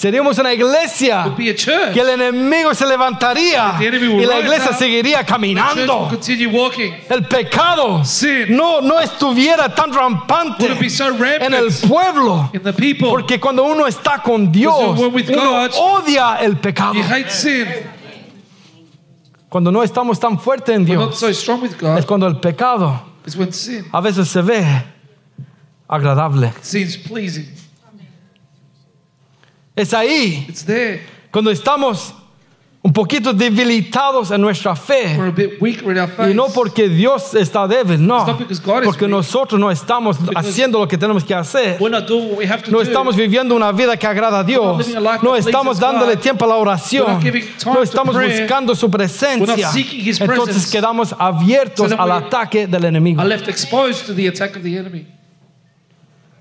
[0.00, 1.92] Seríamos una iglesia Would be a church.
[1.92, 5.24] que el enemigo se levantaría The enemy will y la rise iglesia up, seguiría The
[5.26, 6.08] church will caminando.
[6.08, 6.92] continue walking.
[7.10, 12.48] El pecado Sin no, no estuviera tan rampante wouldn't be so en el pueblo.
[12.54, 13.10] in the people.
[13.10, 16.94] Porque cuando uno está con Dios, when with uno God, odia el pecado.
[16.94, 17.66] You hate sin.
[19.50, 22.06] Cuando no estamos tan fuertes en We're not Dios, so strong with es God.
[22.06, 24.64] cuando el pecado It's when sin a veces se ve
[25.86, 26.54] agradable.
[26.62, 27.46] seems pleasing.
[29.76, 31.00] Es ahí It's there.
[31.30, 32.14] cuando estamos
[32.82, 35.14] un poquito debilitados en nuestra fe.
[35.18, 36.30] We're a bit weaker in our faith.
[36.30, 38.16] Y no porque Dios está débil, no.
[38.18, 39.10] It's not because God is Porque weak.
[39.10, 41.76] nosotros no estamos haciendo lo que tenemos que hacer.
[41.78, 42.84] We're not doing what we have to No do.
[42.84, 44.78] estamos viviendo una vida que agrada a Dios.
[44.78, 46.22] living a life No that estamos dándole God.
[46.22, 47.06] tiempo a la We're oración.
[47.06, 48.40] not giving time No to estamos prayer.
[48.48, 49.46] buscando su We're presencia.
[49.46, 53.20] not seeking His Entonces quedamos abiertos So al ataque del enemigo.
[53.20, 55.06] are left exposed to the attack of the enemy.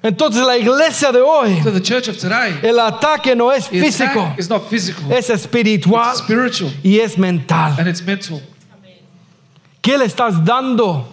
[0.02, 4.34] Entonces la iglesia de hoy, So the church of today, el ataque no es físico,
[4.38, 5.12] is not physical.
[5.12, 7.76] es espiritual It's spiritual y es mental.
[7.78, 8.42] and it's mental.
[9.82, 11.06] ¿Qué le estás dando?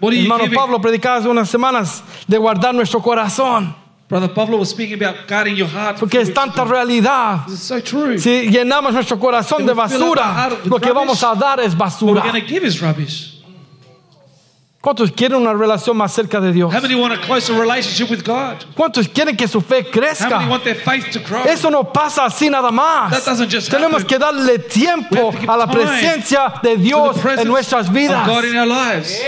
[0.00, 0.56] What are you Hermano giving?
[0.58, 3.74] Pablo predicaba hace unas semanas de guardar nuestro corazón.
[4.08, 5.98] Brother Pablo was speaking about guarding your heart.
[5.98, 7.40] Porque es tanta realidad.
[7.46, 8.18] It's so true.
[8.18, 12.00] Si llenamos nuestro corazón de If our basura, lo que vamos a dar es What
[12.00, 12.22] we're basura.
[12.22, 13.37] going to give is rubbish.
[14.80, 16.72] ¿Cuántos quieren una relación más cerca de Dios?
[16.72, 18.58] How many want a closer relationship with God?
[18.76, 20.48] ¿Cuántos quieren que su fe How many crezca?
[20.48, 21.44] want their faith to grow?
[21.44, 23.10] Eso no pasa así nada más.
[23.10, 24.06] That doesn't just Tenemos happen.
[24.06, 28.24] que darle tiempo a la presencia de Dios en nuestras of vidas.
[28.26, 29.20] God in our lives.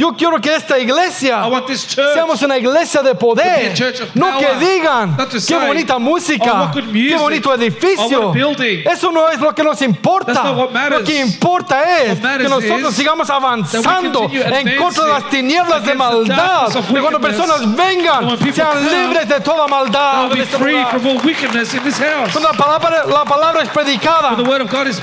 [0.00, 3.74] Yo quiero que esta iglesia I want this church seamos una iglesia de poder.
[4.14, 5.14] No que digan,
[5.46, 8.20] qué bonita "Oh, música, qué bonito Oh, edificio.
[8.20, 10.54] what a building." Eso no es lo que nos importa.
[10.88, 15.94] Lo que importa es que nosotros is sigamos avanzando en contra de las tinieblas de
[15.94, 16.68] maldad.
[16.72, 20.32] Que cuando personas vengan, sean libres de toda maldad.
[20.34, 20.90] Este free lugar.
[20.92, 22.32] from all wickedness in this house.
[22.32, 24.34] Cuando la palabra, la palabra es predicada,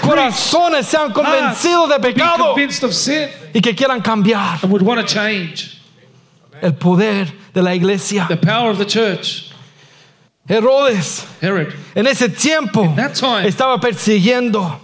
[0.02, 2.56] corazones sean convencidos de pecado
[3.54, 5.78] y que quieran cambiar and would want to change.
[6.62, 8.26] el poder de la iglesia.
[8.28, 9.52] The power of the church.
[10.48, 11.74] Herodes Herod.
[11.94, 14.80] en ese tiempo that time, estaba persiguiendo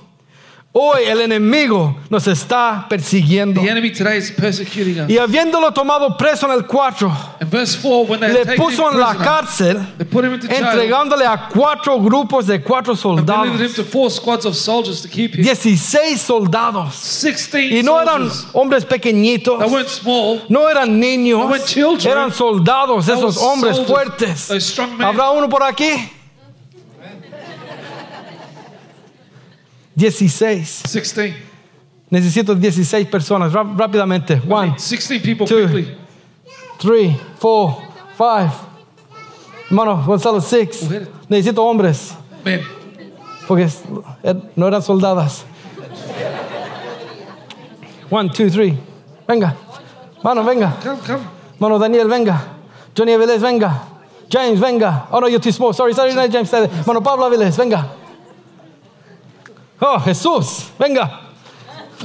[0.76, 3.62] Hoy el enemigo nos está persiguiendo.
[3.62, 5.08] The enemy today is persecuting us.
[5.08, 9.00] Y habiéndolo tomado preso en el 4, In verse 4, when they le puso en
[9.00, 13.62] la cárcel, they put him into jail, entregándole a cuatro grupos de cuatro and delivered
[13.62, 13.76] him soldados.
[13.76, 15.44] to four squads of soldiers to keep him.
[15.44, 16.96] 16 soldados.
[16.96, 19.60] 16 Y no eran hombres pequeñitos.
[19.60, 20.42] They weren't small.
[20.50, 22.12] No eran niños, eran children.
[22.12, 24.48] eran soldados, esos hombres fuertes.
[24.48, 25.06] those strong men.
[25.06, 25.92] ¿Habrá uno por aquí?
[29.96, 30.84] 16.
[30.88, 31.36] 16.
[32.10, 34.42] Necesito 16 personas Rá- rápidamente.
[34.48, 35.68] One, 16 people two.
[35.68, 35.98] quickly.
[36.80, 37.78] three, four,
[38.18, 38.52] five.
[39.70, 40.84] Hermano Gonzalo, six.
[40.84, 41.08] Mujeres.
[41.30, 42.14] Necesito hombres,
[42.46, 42.62] Men.
[43.48, 43.68] porque
[44.24, 45.46] er- no eran soldadas.
[48.10, 48.78] One, two, three.
[49.28, 49.56] Venga.
[50.24, 50.78] Mano, venga.
[50.84, 51.24] Come, come.
[51.60, 52.40] Mano Daniel, venga.
[52.94, 53.88] Johnny Avilés, venga.
[54.30, 55.08] James, venga.
[55.12, 55.74] Oh no, you're too small.
[55.74, 56.52] Sorry, sorry, no, James.
[56.86, 57.90] Mano Pablo Avilés, venga.
[59.80, 61.22] Oh, Jesús, venga.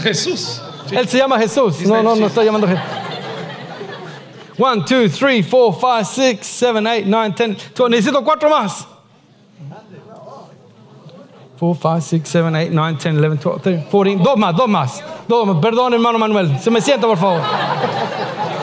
[0.03, 0.61] Jesús.
[0.91, 1.81] Él se llama Jesús.
[1.81, 2.83] His No, no, no estoy llamando Jesús.
[4.59, 7.91] One, two, three, four, five, six, seven, eight, nine, ten, twelve.
[7.93, 8.87] Necesito cuatro más.
[11.57, 14.19] Four, five, six, seven, eight, nine, ten, eleven, twelve, thirteen, fourteen.
[14.23, 15.03] Dos más, dos más.
[15.29, 15.59] Dos más.
[15.61, 16.59] Perdón, hermano Manuel.
[16.59, 17.43] Se me sienta, por favor.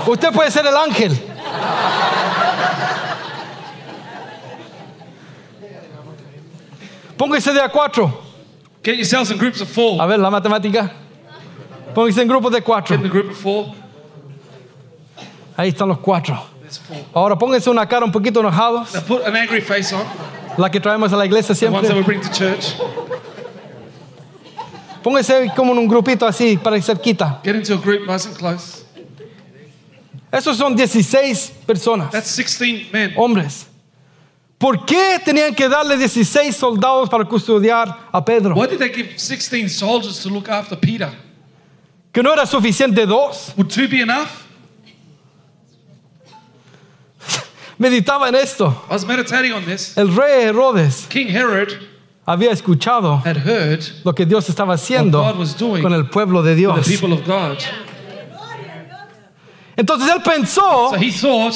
[0.07, 1.17] Usted puede ser el ángel.
[7.17, 8.24] Póngase de a cuatro.
[8.85, 9.99] Get yourselves in groups of four.
[9.99, 10.91] A ver, la matemática.
[11.95, 12.95] Póngase en grupos de cuatro.
[12.95, 13.73] Get in a group of four.
[15.57, 16.37] Ahí están los cuatro.
[16.61, 16.97] There's four.
[17.13, 20.05] Ahora pónganse una cara un poquito enojados, Now put an angry face on.
[20.57, 22.19] la que traemos a la iglesia The ones that we siempre.
[22.19, 22.75] bring to church.
[25.03, 27.39] Pónganse como en un grupito así, para cerquita.
[27.43, 28.83] Get into a group nice and close.
[30.31, 33.13] Esos son 16 personas, That's 16 men.
[33.15, 33.67] hombres.
[34.65, 38.55] ¿Por qué tenían que darle 16 soldados para custodiar a Pedro?
[38.55, 41.11] Why did they give 16 soldiers to look after Peter?
[42.11, 43.53] ¿Que no era suficiente dos?
[43.57, 44.47] Would two be enough?
[47.77, 48.73] Meditaba en esto.
[48.89, 49.95] I was meditating on this.
[49.95, 51.71] El rey Herodes King Herod
[52.25, 56.05] había escuchado had heard lo que Dios estaba haciendo What God was doing con el
[56.09, 56.87] pueblo de the Dios.
[56.87, 57.59] people of God.
[59.77, 61.53] Entonces él pensó, So he thought,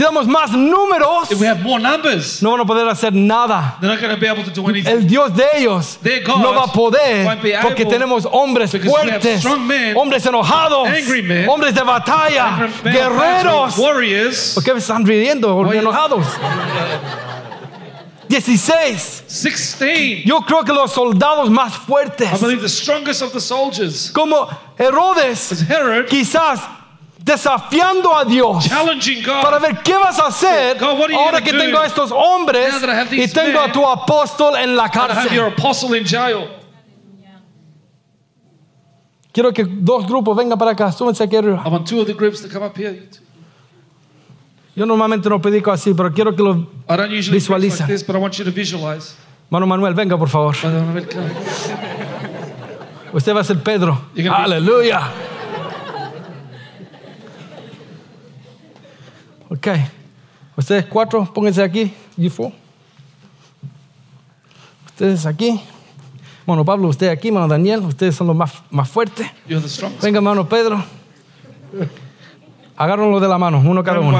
[0.00, 3.76] si damos más números, if we have more numbers, no van a poder hacer nada.
[3.82, 4.90] they're not going to be able to do anything.
[4.90, 8.24] El Dios de ellos Their God no va a poder won't be porque able tenemos
[8.24, 12.94] hombres because we have fuertes, strong men, hombres enojados, angry men, hombres de batalla, Men
[12.94, 13.76] guerreros.
[13.76, 15.70] warriors, ¿Por qué me están riendo?
[15.70, 16.26] Enojados.
[18.26, 19.24] 16.
[19.28, 20.24] 16.
[20.24, 24.48] Yo creo que los soldados más I fuertes, believe the strongest of the soldiers como
[24.78, 26.79] Herodes, was Herod quizás
[27.30, 28.68] desafiando a Dios
[29.42, 32.74] para ver qué vas a hacer God, ahora que tengo a estos hombres
[33.12, 35.54] y tengo a tu apóstol en la cárcel.
[39.32, 41.62] Quiero que dos grupos vengan para acá, súbense aquí arriba.
[41.64, 43.08] I want two of the groups to come up here.
[44.74, 46.66] Yo normalmente no predico así, pero quiero que lo...
[47.30, 48.06] Visualize.
[49.50, 50.56] Mano Manuel, venga por favor.
[53.12, 54.00] Usted va a ser Pedro.
[54.32, 55.29] Aleluya.
[59.50, 59.68] Ok.
[60.56, 61.92] Ustedes cuatro, pónganse aquí.
[62.16, 62.52] You four.
[64.86, 65.60] Ustedes aquí.
[66.46, 67.30] Mano Pablo, usted aquí.
[67.32, 69.26] Mano Daniel, ustedes son los más, más fuertes.
[69.46, 70.02] You're the strongest.
[70.02, 70.82] Venga, mano Pedro.
[72.76, 74.18] Agárrenlo de la mano, uno cada uno.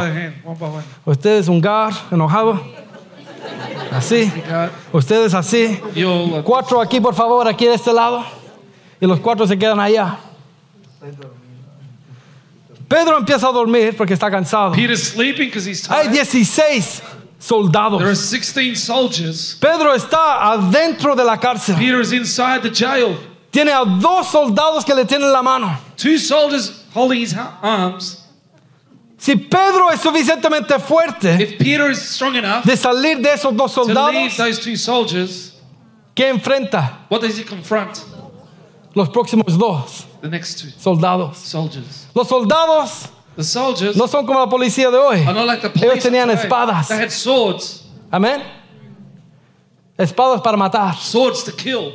[1.07, 2.61] Ustedes un gar enojado.
[3.91, 4.31] Así.
[4.93, 5.81] Ustedes así.
[6.05, 8.23] uh, Cuatro aquí, por favor, aquí de este lado.
[9.01, 10.19] Y los cuatro se quedan allá.
[12.91, 14.73] Pedro empieza a dormir porque está cansado.
[14.73, 16.27] Peter's sleeping because he's Hay tired.
[16.27, 18.19] 16 There are soldados.
[18.19, 19.57] 16 soldiers.
[19.61, 21.77] Pedro está adentro de la cárcel.
[21.77, 23.17] Peter is inside the jail.
[23.53, 25.79] Tiene a dos soldados que le tienen la mano.
[25.97, 28.27] Two soldiers holding his arms.
[29.17, 33.73] Si Pedro es suficientemente fuerte If Peter is strong enough de salir de esos dos
[33.75, 33.95] to leave
[34.33, 35.53] soldados, those two soldiers,
[36.17, 37.07] ¿qué enfrenta?
[37.09, 38.03] what does he confront?
[38.97, 41.39] Los próximos dos The next two soldados.
[41.39, 42.07] soldiers.
[42.15, 45.21] Los soldados The soldiers no son como la policía de hoy.
[45.25, 46.05] are not like the Ellos police.
[46.07, 46.89] of tenían espadas.
[46.89, 48.43] They had swords, Amén.
[49.97, 50.95] Espadas para matar.
[50.97, 51.93] swords to kill.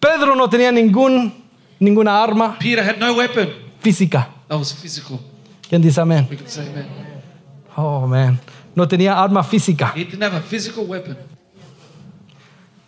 [0.00, 1.32] Pedro no tenía ningún,
[1.80, 3.48] ninguna arma Peter had no weapon.
[3.80, 4.28] física.
[4.48, 5.18] That was physical.
[5.68, 6.26] ¿Quién dice amén?
[6.30, 6.86] We can say amen.
[7.76, 8.38] Oh, man.
[8.74, 9.92] No tenía arma física.
[9.96, 11.16] He didn't have a physical weapon.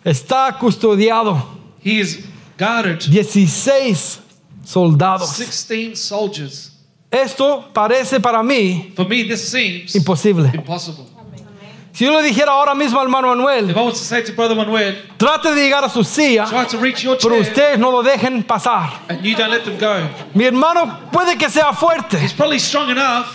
[0.05, 1.43] Está custodiado.
[1.83, 2.25] He is
[2.57, 3.01] guarded.
[3.03, 4.21] 16
[4.69, 5.37] soldados.
[5.39, 6.73] 16 soldiers.
[7.11, 10.51] Esto parece para mí For me, this seems imposible.
[10.53, 11.05] impossible.
[11.93, 14.33] Si yo le dijera ahora mismo al hermano Manuel, If I was to say to
[14.33, 17.79] Brother Manuel, trate de llegar a su silla, try to reach your pero chair ustedes
[17.79, 19.01] no lo dejen pasar.
[19.09, 20.07] and you don't let them go.
[20.35, 23.27] Mi hermano puede que sea fuerte, He's probably strong enough,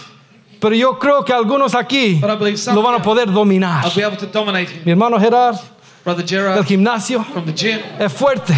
[0.62, 3.26] pero yo creo que algunos aquí but I believe some lo van a here poder
[3.34, 3.84] dominar.
[3.86, 4.84] I'll be able to dominate him.
[4.86, 5.58] Mi hermano Gerard
[6.04, 8.54] Brother del Gerard gimnasio from the gym, es fuerte.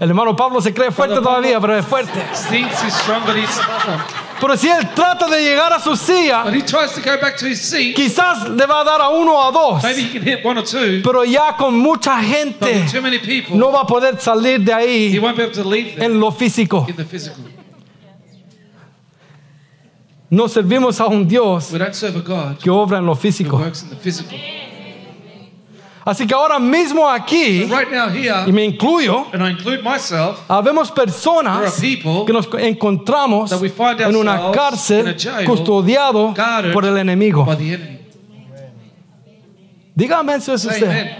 [0.00, 2.18] El hermano Pablo se cree fuerte todavía, pero es fuerte.
[2.32, 3.22] Strong.
[4.40, 7.36] Pero si él trata de llegar a su silla, But he tries to go back
[7.36, 7.94] to his seat.
[7.94, 10.58] quizás le va a dar a uno o a dos, Maybe he can hit one
[10.58, 14.18] or two, pero ya con mucha gente with too many people, no va a poder
[14.18, 16.86] salir de he ahí won't be able to leave them en lo físico.
[16.88, 17.44] in the physical.
[20.30, 23.62] No servimos a un Dios a que obra en lo físico.
[26.06, 30.38] Así que ahora mismo aquí, Right now y here, me incluyo, and I include myself,
[30.48, 36.34] habemos personas que nos encontramos that we find en una cárcel jail, custodiado
[36.74, 37.46] por el enemigo.
[39.94, 41.16] Dígame eso es usted.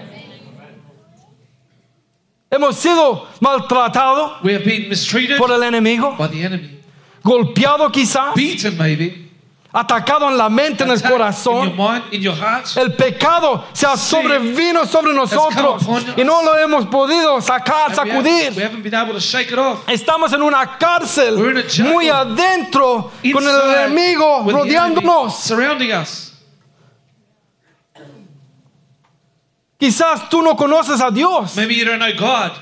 [2.51, 4.33] Hemos sido maltratados
[5.39, 6.15] por el enemigo,
[7.23, 9.24] golpeado quizás, beaten maybe,
[9.75, 11.77] atacado en la mente, en el attacked in your corazón.
[11.77, 12.67] mind, in your heart.
[12.77, 15.83] El pecado se ha sobrevino sobre nosotros
[16.17, 18.53] y no lo hemos podido sacar, sacudir.
[18.55, 19.81] haven't been able to shake it off.
[19.89, 21.93] Estamos en una cárcel We're in a jail.
[21.93, 25.35] muy adentro con el enemigo rodeándonos.
[25.37, 26.31] surrounding us.
[29.77, 32.53] Quizás tú no conoces a Dios Maybe you don't know God.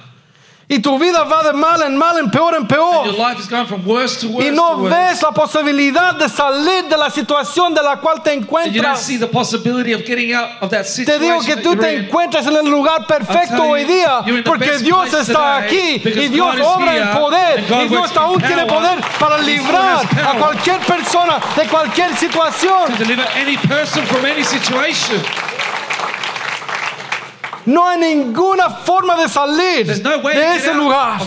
[0.68, 3.18] Y tu vida va de mal en mal, en peor en And your peor.
[3.18, 4.94] life is going from worse to worse Y to no worse.
[4.94, 9.06] ves la posibilidad de salir de la situación de la cual te encuentras.
[11.04, 15.56] Te digo que tú te encuentras en el lugar perfecto hoy día porque Dios está
[15.58, 20.78] aquí y Dios obra en poder y Dios aún tiene poder para librar a cualquier
[20.80, 22.92] persona de cualquier situación.
[22.92, 25.20] to deliver any person from any situation.
[27.66, 31.20] No hay ninguna forma de salir no de ese lugar.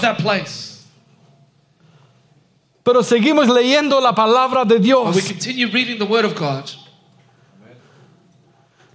[2.84, 5.16] Pero seguimos leyendo la palabra de Dios.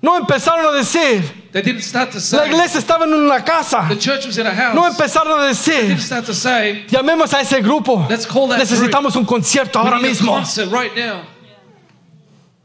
[0.03, 1.22] No empezaron a decir,
[1.53, 3.86] They didn't start to la say iglesia estaba en una casa.
[3.88, 4.74] the church was in a house.
[4.74, 8.07] No empezaron a They decir, didn't start to say llamemos a ese grupo.
[8.09, 10.32] Let's call that Necesitamos un concierto we ahora mismo.
[10.32, 11.22] concert right now.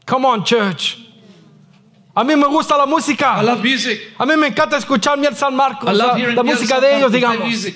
[0.06, 0.98] Come on, church.
[2.18, 3.42] A mí me gusta la I música.
[3.42, 4.14] love music.
[4.18, 7.12] A mí me encanta escuchar Miel San Marcos, I love la, la música de ellos,
[7.12, 7.66] digamos.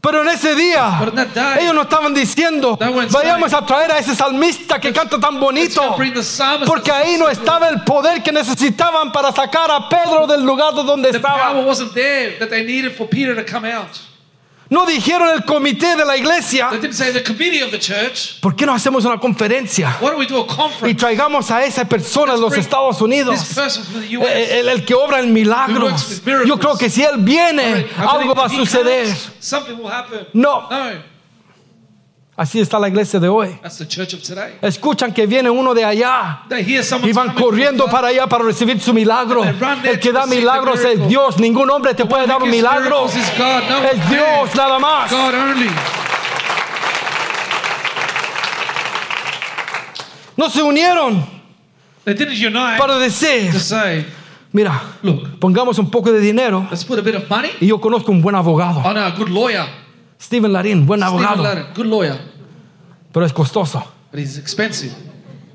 [0.00, 1.00] Pero en ese día,
[1.60, 2.78] ellos no estaban diciendo,
[3.10, 5.82] vayamos a traer a ese salmista que canta tan bonito.
[6.64, 10.84] Porque ahí no estaba el poder que necesitaban para sacar a Pedro del lugar de
[10.84, 11.52] donde estaba.
[14.70, 18.38] No dijeron el comité de la iglesia, They didn't say the committee of the church.
[18.40, 20.94] ¿por qué no hacemos una conferencia Why don't we do a y conference?
[20.98, 23.38] traigamos a esa persona de los Estados Unidos?
[23.40, 24.50] This person from the Eh, US.
[24.52, 25.82] El, el que obra en Who milagros.
[25.92, 26.48] works with miracles.
[26.48, 29.08] Yo creo que si él viene, algo va a suceder.
[29.40, 30.26] Something will happen.
[30.34, 30.90] No, No,
[32.38, 33.58] así está la iglesia de hoy.
[33.60, 34.54] that's the church of today.
[34.62, 36.44] Escuchan que viene uno de allá
[37.02, 39.42] y van corriendo para allá para recibir su milagro.
[39.44, 41.08] El que da milagros es.
[41.08, 41.38] Dios.
[41.38, 43.06] Ningún hombre te puede dar un milagro.
[43.06, 44.08] Es.
[44.08, 45.10] Dios nada más.
[50.36, 51.38] No se unieron
[52.04, 53.50] They didn't unite para decir,
[54.52, 57.80] mira, look, pongamos un poco de dinero let's put a bit of money y yo
[57.80, 58.80] conozco un buen abogado.
[60.20, 62.18] Steven Larín, buen abogado, Ladden, good lawyer,
[63.12, 63.84] pero es costoso.
[64.10, 64.92] but he's expensive.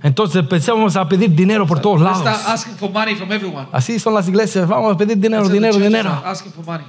[0.02, 2.28] Entonces empezamos a pedir dinero por todos lados.
[2.48, 3.68] asking for money from everyone.
[3.72, 4.68] Así son las iglesias.
[4.68, 6.10] Vamos a pedir dinero, dinero, dinero.
[6.26, 6.86] Asking for money.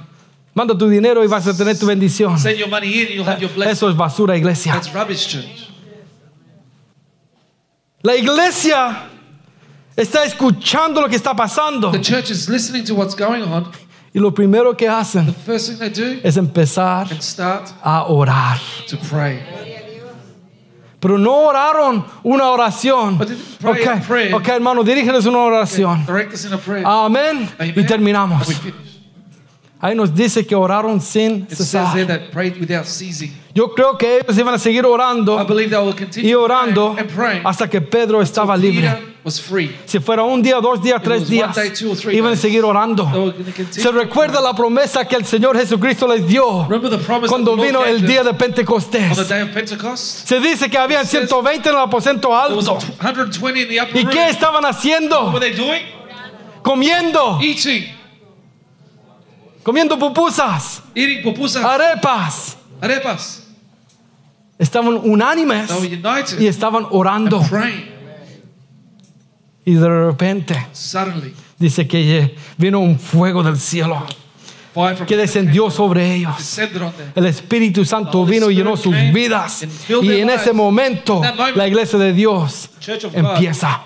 [0.53, 2.37] Manda tu dinero y vas a tener tu bendición.
[2.37, 3.71] Send your money in and you'll have your blessing.
[3.71, 4.73] Eso es basura, iglesia.
[4.73, 5.69] That's rubbish, church.
[8.01, 9.09] La iglesia
[9.95, 13.71] está escuchando lo que está pasando The church is listening to what's going on.
[14.15, 15.35] Y lo primero que hacen
[16.23, 17.05] es empezar
[17.83, 18.57] a orar.
[18.87, 19.41] to pray.
[21.01, 23.19] Pero no oraron una oración.
[24.07, 26.05] Pray Ok, hermano, dirígeles una oración.
[26.85, 27.49] Amén.
[27.75, 28.47] Y terminamos.
[29.81, 31.97] Ahí nos dice que oraron sin cesar.
[33.55, 36.93] Yo creo que ellos iban a seguir I orando believe they will y orando
[37.45, 39.15] hasta que Pedro estaba libre.
[39.23, 39.73] was free.
[39.85, 41.57] Si fuera un día, dos días, tres días,
[42.11, 43.33] iban a seguir orando.
[43.71, 46.67] Se recuerda la promesa que el Señor Jesucristo les dio
[47.29, 49.27] cuando vino el día de Pentecostés.
[49.27, 50.27] day of Pentecost?
[50.27, 52.77] Se dice que habían It says 120 en el aposento alto.
[52.99, 55.31] 120 in the upper ¿Y qué estaban haciendo?
[55.31, 55.81] were they doing?
[56.61, 57.85] Comiendo, Eating.
[59.63, 62.57] comiendo pupusas, Eating pupusas, arepas.
[62.81, 63.44] arepas.
[64.57, 65.69] Estaban unánimes
[66.39, 67.43] y estaban orando.
[69.65, 74.05] Y de repente Suddenly, dice que vino un fuego del cielo
[75.07, 76.59] que descendió sobre ellos.
[77.15, 79.65] El Espíritu Santo vino y llenó sus vidas.
[80.01, 81.21] Y en ese momento
[81.55, 82.69] la iglesia de Dios
[83.13, 83.81] empieza.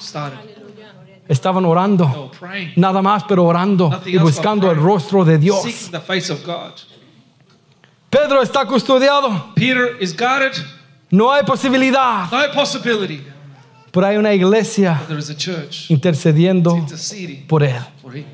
[1.27, 2.31] Estaban orando.
[2.75, 5.61] Nada más, pero orando y buscando el rostro de Dios.
[5.61, 6.73] seeking the face of God.
[8.09, 9.53] Pedro está custodiado.
[9.55, 10.53] Peter is guarded.
[11.11, 12.29] No hay posibilidad.
[12.31, 13.23] No possibility.
[13.91, 16.85] Pero hay una iglesia There is a church intercediendo
[17.47, 17.81] por él.
[18.01, 18.25] for him.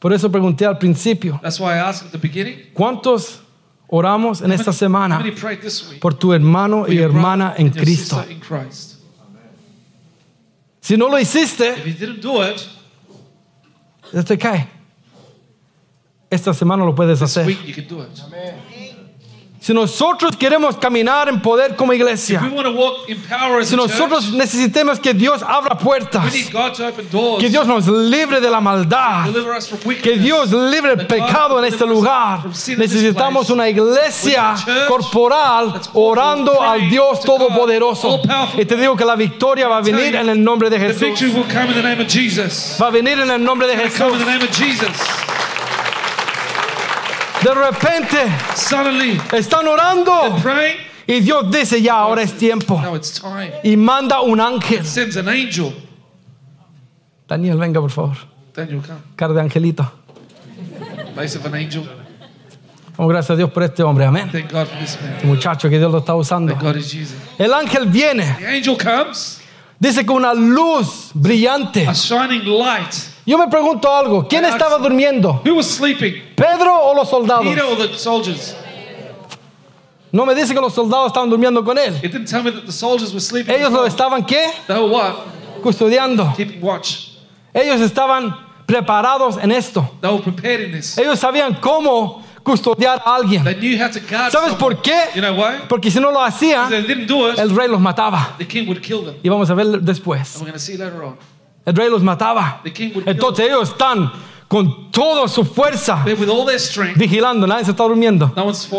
[0.00, 2.70] Por eso pregunté al principio, That's why I asked at the beginning.
[2.74, 3.40] ¿cuántos
[3.88, 5.24] oramos en esta semana
[6.00, 8.22] por tu hermano y hermana en Cristo?
[10.80, 12.66] Si no lo hiciste, If you didn't do it,
[14.26, 14.68] te cae.
[16.34, 17.46] Esta semana lo puedes this hacer.
[17.46, 18.08] week you can do it.
[19.64, 23.74] Si nosotros queremos caminar en poder como iglesia, want to walk in power as si
[23.74, 27.88] nosotros church, necesitamos que Dios abra puertas, need God to open doors, que Dios nos
[27.88, 29.32] libre de la maldad,
[30.02, 30.18] que.
[30.18, 32.40] Dios libre el pecado en este lugar.
[32.76, 34.54] Necesitamos una iglesia
[34.86, 38.20] corporal orando al Dios Todopoderoso.
[38.58, 41.10] Y te digo que la victoria va a venir en el nombre de The victory
[41.12, 41.34] Jesús.
[41.34, 42.76] will come in the name of Jesus.
[42.78, 44.12] Va a venir en el nombre de Jesús.
[47.44, 48.16] De repente
[48.56, 50.76] Suddenly, están orando praying.
[51.06, 53.52] y Dios dice ya ahora es tiempo Now it's time.
[53.62, 54.84] y manda un ángel.
[54.84, 55.74] Sends an angel.
[57.28, 58.16] Daniel, venga por favor.
[58.54, 58.98] Daniel, come.
[59.16, 59.90] Cara de angelito.
[61.14, 61.82] Face of an angel.
[62.96, 64.04] Damos gracias a Dios por este hombre.
[64.06, 64.30] Amén.
[64.30, 65.14] Thank God for this man.
[65.14, 66.54] Este muchacho que Dios lo está usando.
[66.54, 67.18] That God is using.
[67.38, 68.36] El ángel viene.
[68.38, 69.40] The angel comes,
[69.78, 71.86] Dice con una luz brillante.
[71.86, 72.94] a shining light.
[73.26, 74.26] Yo me pregunto algo.
[74.28, 75.40] ¿Quién estaba durmiendo?
[75.44, 76.22] Who was sleeping?
[76.36, 77.46] ¿Pedro o los soldados?
[77.46, 78.54] Peter or the soldiers?
[80.12, 81.94] No me dice que los soldados estaban durmiendo con él.
[82.02, 83.54] It didn't tell me that the soldiers were sleeping.
[83.54, 84.46] Ellos lo estaban qué?
[84.68, 85.14] They were what?
[85.62, 86.32] Custodiando.
[86.36, 87.08] Keeping watch.
[87.52, 89.90] Ellos estaban preparados en esto.
[90.00, 90.96] They were prepared in this.
[90.98, 93.42] Ellos sabían cómo custodiar a alguien.
[93.42, 94.58] They knew how to guard ¿Sabes someone.
[94.58, 95.08] por qué?
[95.14, 95.62] You know why?
[95.68, 98.36] Porque si no lo hacían, el rey los mataba.
[98.38, 99.16] the king would kill them.
[99.22, 100.36] Y vamos a ver después.
[100.36, 101.16] And we're going to see later on.
[101.64, 102.60] El rey los mataba.
[103.06, 104.12] Entonces ellos están
[104.48, 106.04] con toda su fuerza
[106.96, 107.46] vigilando.
[107.46, 108.32] Nadie se está durmiendo.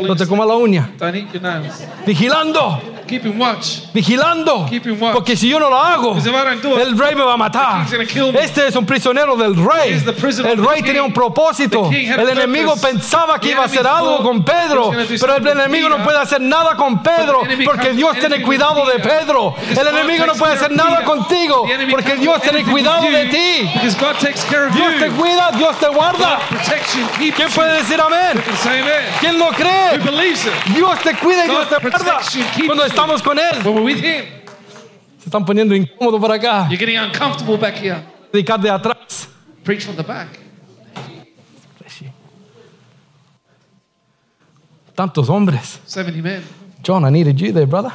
[0.08, 0.92] No te comas la uña.
[2.06, 2.82] Vigilando.
[3.08, 3.82] Keeping watch.
[3.94, 4.66] Vigilando.
[4.70, 5.14] Keeping watch.
[5.14, 7.86] Porque si yo no lo hago, do el rey me va a matar.
[8.40, 9.94] Este es un prisionero del rey.
[9.94, 11.90] El rey tenía un propósito.
[11.92, 16.18] El enemigo pensaba que iba a hacer algo con Pedro, pero el enemigo no puede
[16.18, 18.96] hacer nada con Pedro, porque Dios tiene cuidado de.
[19.06, 19.56] Pedro.
[19.70, 23.70] El enemigo no puede hacer nada contigo, porque Dios tiene cuidado de ti.
[23.76, 26.40] Because God takes care of Dios te cuida, Dios te guarda.
[27.36, 28.42] ¿Quién puede decir amén?
[29.20, 30.00] ¿Quién lo cree?
[30.74, 32.16] Dios te cuida y Dios te guarda
[32.66, 32.95] cuando you.
[32.96, 33.64] Estamos con Él.
[33.64, 34.26] When we're with Him,
[35.20, 36.68] Se están poniendo incómodos por acá.
[36.70, 38.02] you're getting uncomfortable back here.
[38.32, 39.28] Predicar de atrás.
[39.64, 40.40] Preach from the back.
[44.96, 45.82] Tantos hombres.
[45.86, 46.42] So many men.
[46.82, 47.92] John, I needed you there, brother.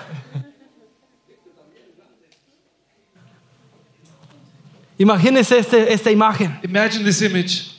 [4.99, 6.59] Imagínese este, esta imagen.
[6.63, 7.71] Imagine this image.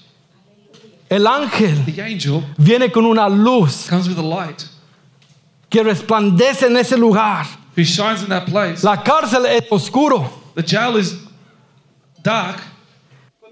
[1.08, 4.64] El ángel The angel viene con una luz comes with a light
[5.72, 7.48] que resplandece en ese lugar.
[7.76, 8.84] who shines in that place.
[8.84, 10.30] La cárcel es oscuro.
[10.56, 11.16] The jail is
[12.22, 12.62] dark.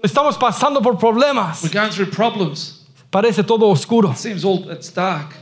[0.04, 1.62] Estamos pasando por problemas.
[1.62, 2.84] We're going through problems.
[3.10, 4.10] Parece todo oscuro.
[4.12, 5.34] It seems all it's dark.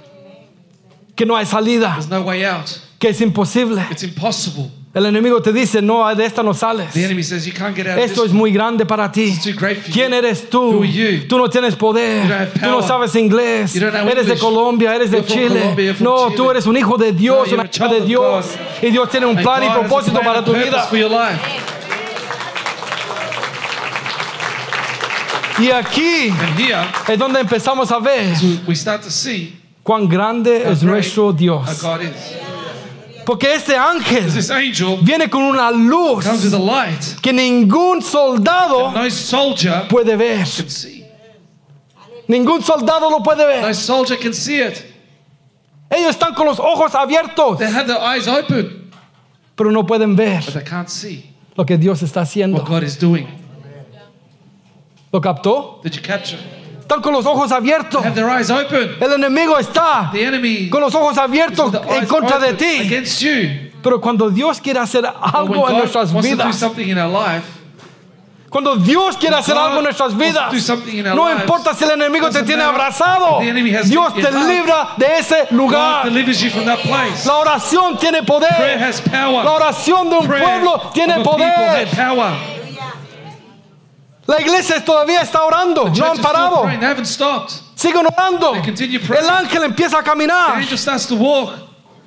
[1.16, 1.90] Que no hay salida.
[1.94, 2.80] There's no way out.
[2.98, 3.84] Que es imposible.
[3.90, 4.70] It's impossible.
[4.95, 6.93] El enemigo te dice, no, de esta no sales.
[6.95, 9.39] The enemy says you can't get out Esto es muy grande para ti.
[9.93, 10.82] ¿Quién eres tú?
[11.28, 12.51] Tú no tienes poder.
[12.55, 13.76] Tú no sabes inglés.
[13.76, 14.39] Eres de.
[14.39, 15.74] Colombia, eres de Chile.
[16.01, 16.36] No, Chile.
[16.36, 18.47] tú eres un hijo de Dios, una hija de Dios.
[18.80, 18.84] God.
[18.89, 20.89] Y Dios tiene un And plan y propósito plan para tu vida.
[25.61, 26.32] Y aquí
[27.09, 31.68] es donde empezamos a ver we- we start to see cuán grande es nuestro Dios.
[33.28, 37.20] Porque este ángel This angel viene con una luz comes with a light.
[37.20, 40.46] que ningún soldado No soldier puede ver.
[40.46, 41.04] can see.
[42.26, 43.74] Ningún soldado lo puede No ver.
[43.74, 44.82] soldier can see it.
[45.90, 48.90] Ellos están con los ojos abiertos, They have their eyes open,
[49.54, 52.56] pero no pueden ver but they can't see lo que Dios está haciendo.
[52.62, 53.26] what God is doing.
[55.12, 55.80] ¿Lo captó?
[55.84, 56.38] Did you capture?
[56.89, 58.03] Están con los ojos abiertos.
[58.03, 58.97] Have their eyes open.
[58.99, 63.05] El enemigo está The enemy con los ojos abiertos en contra de ti.
[63.82, 66.62] Pero cuando Dios quiere hacer algo en nuestras vidas,
[68.49, 70.51] Cuando Dios quiere hacer algo en nuestras vidas,
[71.14, 73.41] no importa si el enemigo te tiene abrazado,
[73.84, 76.07] Dios te libra de ese lugar.
[77.26, 78.51] La oración tiene poder.
[79.45, 81.86] La oración de un pueblo tiene poder.
[84.28, 86.68] La iglesia todavía está orando, no han parado.
[87.74, 88.54] Siguen orando.
[88.54, 90.60] El ángel empieza a caminar.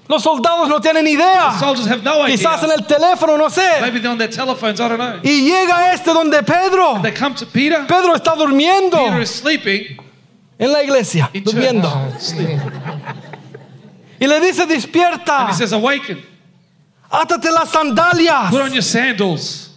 [0.07, 1.51] Los soldados no tienen idea.
[1.59, 2.28] No idea.
[2.28, 3.72] Quizás en el teléfono, no sé.
[5.24, 7.01] Y llega este donde Pedro.
[7.51, 7.88] Peter.
[7.88, 8.99] Pedro está durmiendo
[10.59, 11.89] en la iglesia, in durmiendo.
[11.89, 12.07] Oh.
[14.19, 15.49] Y le dice, despierta,
[17.09, 19.70] átate las sandalias, Put on your sandals.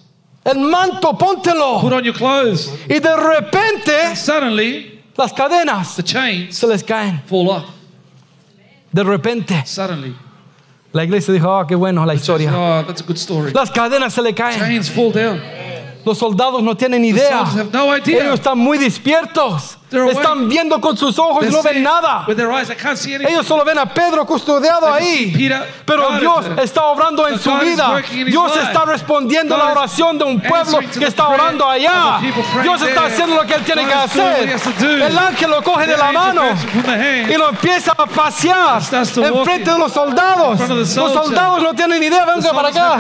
[0.45, 1.80] El manto, póntelo.
[1.80, 2.70] Put on your clothes.
[2.88, 7.22] Y de repente Suddenly, las cadenas the chains se les caen.
[7.26, 7.64] fall off.
[8.92, 9.62] De repente.
[9.66, 10.14] Suddenly.
[10.92, 12.53] La iglesia dijo, ah, qué bueno la historia.
[12.55, 13.53] Oh, that's a good story.
[13.53, 14.59] Las cadenas se le caen.
[14.61, 15.40] Chains fall down.
[16.05, 17.40] Los soldados no tienen idea.
[17.45, 18.22] have no idea.
[18.24, 19.78] Ellos están muy despiertos.
[20.11, 22.26] Están viendo con sus ojos y no ven nada.
[22.28, 25.51] Ellos solo ven a Pedro custodiado ahí.
[25.84, 28.03] Pero Dios está obrando en su vida.
[28.26, 32.20] Dios está respondiendo God la oración de un pueblo que está orando allá.
[32.62, 34.57] Dios está haciendo lo que él tiene que hacer.
[34.82, 36.42] El ángel lo coge de la mano
[37.28, 40.68] y lo empieza a pasear en frente de los soldados.
[40.68, 42.24] Los soldados no tienen idea.
[42.24, 42.99] Venga para acá.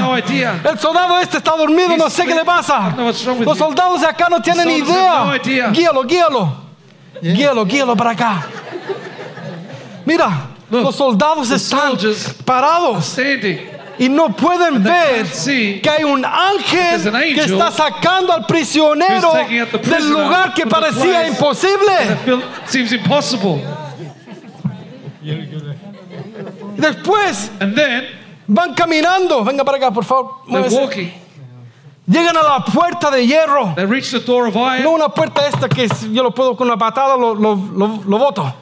[0.64, 1.96] El soldado este está dormido.
[1.96, 2.94] No sé qué le pasa.
[2.96, 5.40] Los soldados de acá no tienen idea.
[5.42, 5.70] idea.
[5.70, 6.63] Guíalo,
[7.32, 7.64] guíalo.
[7.64, 8.46] Guíalo, guíalo para acá.
[10.04, 11.96] Mira, Look, los soldados están
[12.44, 13.18] parados
[13.98, 15.26] y no pueden ver
[15.80, 19.32] que hay un ángel an que está sacando al prisionero
[19.82, 21.92] del lugar que parecía imposible.
[26.76, 28.04] Después And then
[28.46, 29.44] van caminando.
[29.44, 30.42] Venga para acá, por favor.
[32.06, 33.74] Llegan a la puerta de hierro.
[33.76, 34.82] They reach the door of iron.
[34.82, 38.18] No una puerta esta que yo lo puedo con una patada, lo, lo, lo, lo
[38.18, 38.54] boto.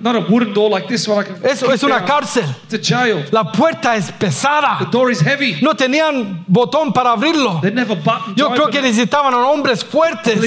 [0.00, 1.20] Not a wooden door like this one.
[1.20, 2.08] I can Eso es una down.
[2.08, 2.44] cárcel.
[2.64, 3.24] It's a jail.
[3.30, 4.88] La puerta es The pesada.
[4.90, 5.58] door is heavy.
[5.60, 7.60] No tenían botón para abrirlo.
[7.60, 7.96] They never.
[8.34, 8.84] Yo creo que it.
[8.84, 10.40] necesitaban a hombres fuertes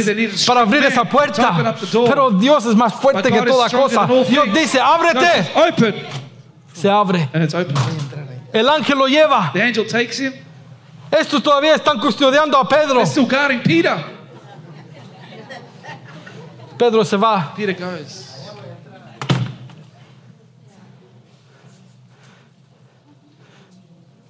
[0.46, 1.52] para abrir esa puerta.
[1.52, 2.10] open up the door.
[2.10, 4.08] Pero Dios es más But fuerte que God toda cosa.
[4.28, 5.52] Dios dice, ábrete.
[5.56, 5.96] open.
[6.74, 7.30] Se abre.
[7.34, 7.76] And it's open.
[8.52, 9.52] El ángel lo lleva.
[9.54, 10.34] The angel takes him.
[11.12, 13.03] Estos todavía están custodiando a Pedro.
[13.03, 13.28] They're still
[13.64, 13.97] Peter.
[16.78, 17.53] Pedro se va.
[17.55, 18.32] Peter goes.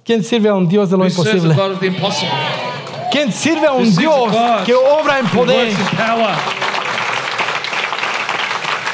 [0.04, 1.54] ¿Quién sirve a un Dios de lo Who imposible?
[1.54, 2.32] God of the impossible?
[3.12, 4.34] ¿Quién sirve a un Dios
[4.66, 5.72] que obra en poder?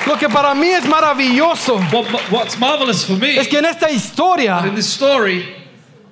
[0.06, 3.90] Lo que para mí es maravilloso What, what's marvelous for me es que en esta
[3.90, 5.54] historia in this story,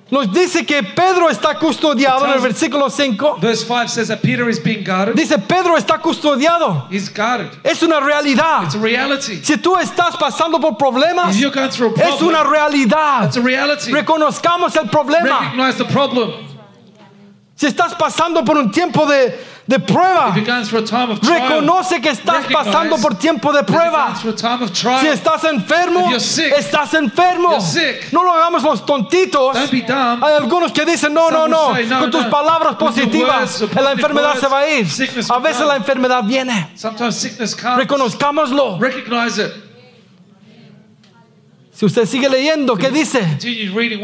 [0.09, 3.37] nos dice que Pedro está custodiado en el versículo 5.
[3.41, 5.15] verse 5 says that Peter is being guarded.
[5.15, 6.87] Dice, Pedro está custodiado.
[6.89, 7.49] He's guarded.
[7.63, 8.63] Es una realidad.
[8.63, 9.43] It's a reality.
[9.43, 13.25] Si tú estás pasando por problemas, If you're going through a es una problem, realidad.
[13.25, 13.91] it's a reality.
[13.91, 15.39] Reconozcamos el problema.
[15.41, 16.46] Recognize the problem.
[17.57, 19.35] Si estás pasando por un tiempo de,
[19.65, 24.13] de prueba, trial, reconoce que estás pasando por tiempo de prueba.
[24.13, 25.01] trial.
[25.01, 27.57] Si estás enfermo, sick, estás enfermo.
[28.11, 29.57] No lo hagamos los tontitos.
[29.57, 32.29] Hay algunos que dicen, no, no, Some will no, say, no, con tus no.
[32.29, 34.87] palabras positivas, words, la enfermedad words, se va a ir.
[35.31, 36.75] A veces la enfermedad viene.
[37.75, 38.77] Reconozcámoslo.
[41.71, 43.39] Si usted sigue leyendo, ¿qué dice?
[43.73, 43.99] Reading.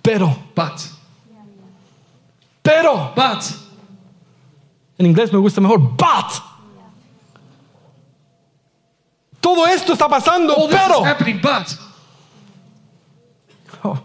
[0.00, 0.93] Pero, But.
[2.64, 3.12] Pero.
[3.14, 3.44] But.
[4.98, 6.42] En inglés me gusta mejor, but.
[9.40, 11.00] Todo esto está pasando, All this pero.
[11.00, 11.76] is happening, but.
[13.84, 13.98] Oh.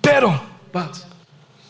[0.00, 0.40] Pero,
[0.72, 0.96] But.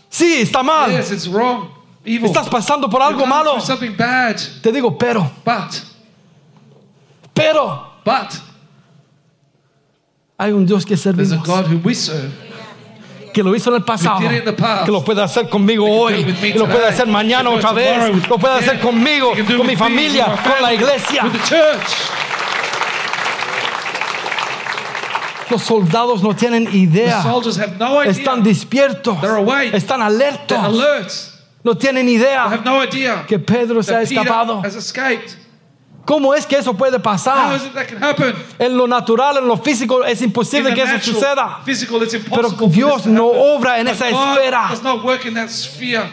[0.09, 0.91] sí, está mal.
[0.93, 1.71] Yes, it's wrong.
[2.05, 2.27] Evil.
[2.31, 3.57] Estás pasando por algo malo.
[3.97, 4.37] bad.
[4.63, 5.83] Te digo, pero, But.
[7.35, 7.87] pero.
[8.05, 8.35] But.
[10.39, 12.33] Hay un Dios que There's a servimos, God who we serve.
[13.39, 14.19] Que lo hizo en el pasado,
[14.85, 18.55] que lo puede hacer conmigo hoy, y lo puede hacer mañana otra vez, lo puede
[18.55, 21.25] hacer conmigo, con mi familia, con la iglesia.
[25.51, 27.25] Los soldados no tienen idea,
[28.07, 29.17] están despiertos,
[29.73, 31.13] están alertos, alert.
[31.63, 32.61] no tienen idea
[33.29, 34.63] que Pedro se ha escapado.
[36.09, 37.55] ¿Cómo es que eso puede How pasar?
[37.55, 38.35] is it that can happen?
[38.59, 41.61] En lo natural, en lo físico, es imposible que eso suceda.
[41.67, 44.69] physical, it's Pero Dios no obra en But esa esfera.
[44.71, 46.11] does not work in that sphere.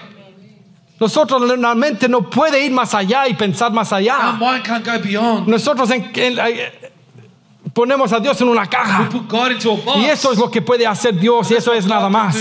[1.00, 4.34] Nosotros normalmente no puede ir más allá y pensar más Our allá.
[4.38, 5.48] mind can't go beyond.
[5.48, 6.92] Nosotros en- en- eh,
[7.74, 9.08] ponemos a Dios en una caja.
[9.10, 9.98] Put God into a box.
[9.98, 12.36] Y eso es lo que puede hacer Dios y eso es nada más.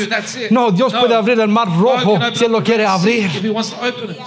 [0.50, 3.26] No, Dios puede abrir el mar rojo si Él lo quiere abrir.
[3.26, 4.18] If he wants to open it.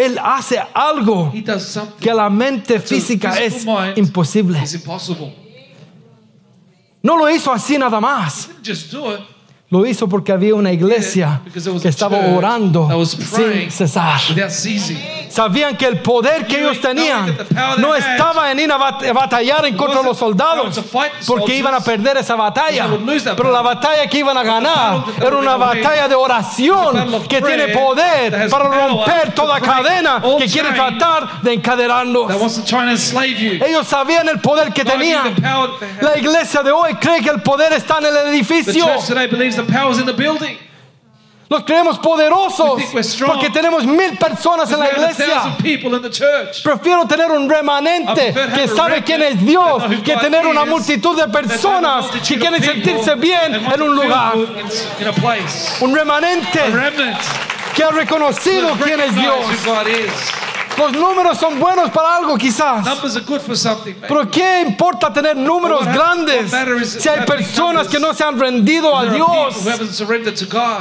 [0.00, 1.30] Él hace algo
[2.00, 4.58] que a la mente física es imposible.
[7.02, 8.50] No lo hizo así nada más.
[9.72, 11.42] Lo hizo porque había una iglesia
[11.80, 12.88] que estaba orando
[13.62, 14.18] sin cesar.
[15.30, 17.36] Sabían que el poder que ellos tenían
[17.78, 20.76] no estaba en ir a bat- a batallar en contra de los soldados,
[21.24, 22.88] porque iban a perder esa batalla.
[23.36, 26.96] Pero la batalla que iban a ganar era una batalla de oración
[27.28, 32.26] que tiene poder para romper toda cadena que quiere tratar de encadenarnos.
[33.64, 35.32] Ellos sabían el poder que tenían.
[36.02, 38.84] La iglesia de hoy cree que el poder está en el edificio.
[39.64, 40.56] The power's in the building.
[41.50, 42.80] Los creemos poderosos
[43.26, 45.26] porque tenemos mil personas en la iglesia.
[45.26, 46.62] thousand people in the church.
[46.62, 52.06] Prefiero tener un remanente que sabe quién es Dios que tener una multitud de personas
[52.06, 54.34] multitude que of quieren sentirse bien en un lugar.
[54.34, 54.66] good in,
[55.00, 55.82] in a place.
[55.84, 56.60] Un remanente
[57.74, 59.44] que ha reconocido quién es Dios.
[60.80, 62.84] Los números son buenos para algo quizás.
[62.84, 63.92] Numbers are good for something.
[63.92, 64.08] maybe.
[64.08, 68.38] Pero ¿qué importa tener números What grandes what si hay personas que no se han
[68.38, 69.56] rendido a Dios?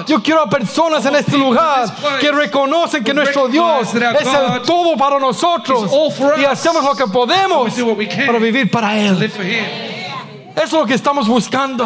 [0.07, 4.95] Yo quiero a personas en este lugar que reconocen que nuestro Dios es el todo
[4.97, 5.91] para nosotros
[6.37, 7.73] y hacemos lo que podemos
[8.25, 9.31] para vivir para Él.
[10.55, 11.85] Eso es lo que estamos buscando.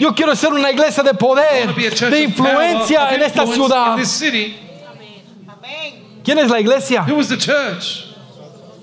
[0.00, 3.96] Yo quiero ser una iglesia de poder, de influencia en esta ciudad.
[6.26, 7.04] ¿Quién es la iglesia?
[7.06, 8.04] Who was the church?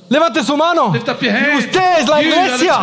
[0.07, 0.93] Levante su mano.
[0.93, 1.65] Lift up your Y hands.
[1.65, 2.79] usted es la iglesia.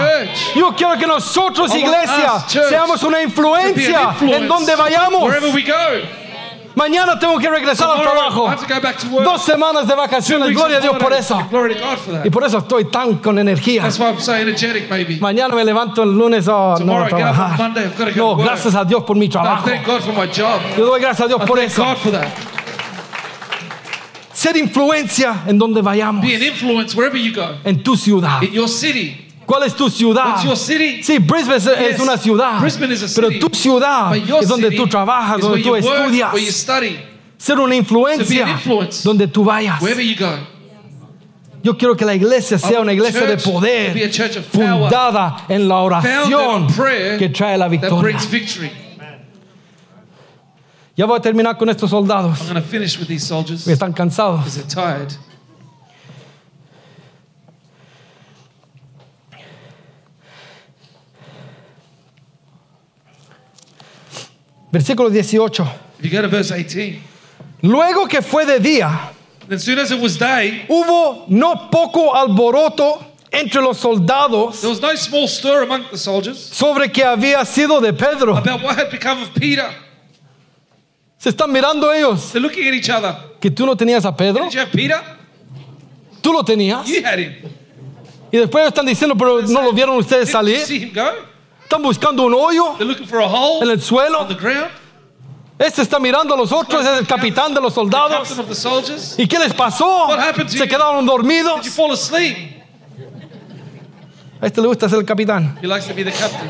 [0.54, 5.22] Yo quiero que nosotros, iglesia, seamos una influencia en donde vayamos.
[5.22, 6.20] Wherever we go.
[6.74, 8.46] Mañana tengo que regresar al trabajo.
[8.46, 9.24] I have to go back to work.
[9.24, 10.50] Dos semanas de vacaciones.
[10.54, 11.40] Gloria a Dios por eso.
[12.22, 13.82] Y por eso estoy tan con energía.
[13.82, 15.16] That's why I'm so energetic, maybe.
[15.20, 17.56] Mañana me levanto el lunes oh, no, trabajar.
[17.56, 19.68] Monday, I've got to go No, gracias a Dios por mi trabajo.
[20.76, 21.82] Yo doy gracias a Dios por eso.
[24.40, 26.22] Ser influencia en donde vayamos.
[26.24, 27.58] Be an influence wherever you go.
[27.62, 28.42] En tu ciudad.
[28.42, 29.14] In your city.
[29.44, 30.28] ¿Cuál es tu ciudad?
[30.32, 31.02] What's your city?
[31.02, 32.00] Sí, Brisbane es, Yes.
[32.00, 32.58] una ciudad.
[32.58, 33.38] Brisbane is a Pero city.
[33.38, 36.32] tu ciudad es donde tú trabajas, donde tú work, estudias.
[36.32, 36.96] where you study,
[37.36, 38.46] Ser una influencia
[39.04, 39.78] donde tú vayas.
[39.82, 40.38] wherever you go.
[41.62, 44.10] Yo quiero que la iglesia sea una iglesia de poder
[44.50, 46.66] fundada en la oración
[47.18, 48.16] que trae la victoria.
[51.00, 52.38] Ya voy a terminar con estos soldados.
[52.42, 54.40] I'm going to finish with these soldiers Están cansados.
[54.44, 55.16] because they're tired.
[64.70, 65.66] Versículo 18.
[65.98, 67.00] If you go to verse 18,
[67.62, 69.10] Luego que fue de día,
[69.50, 74.82] as soon as it was day, hubo no poco alboroto entre los soldados there was
[74.82, 78.36] no small stir among the soldiers sobre que había sido de Pedro.
[78.36, 79.72] about what had become of Peter.
[81.20, 82.32] Se están mirando ellos.
[82.32, 83.14] They're looking at each other.
[83.38, 84.44] Que tú no tenías a Pedro.
[84.44, 84.98] Did you have Peter?
[86.22, 86.86] Tú lo tenías.
[86.86, 87.34] You had him.
[88.32, 90.66] Y después están diciendo, pero no lo vieron ustedes Didn't you salir.
[90.66, 91.10] see him go?
[91.62, 94.20] Están buscando un hoyo They're looking for a hole en el suelo.
[94.20, 94.70] on the ground.
[95.58, 98.34] Este está mirando a los otros, es el capitán de los soldados.
[99.18, 100.08] ¿Y qué les pasó?
[100.48, 101.68] Se quedaron dormidos.
[101.68, 102.62] fall asleep?
[104.40, 105.58] A este le gusta ser el capitán.
[105.60, 106.48] He likes to be the captain.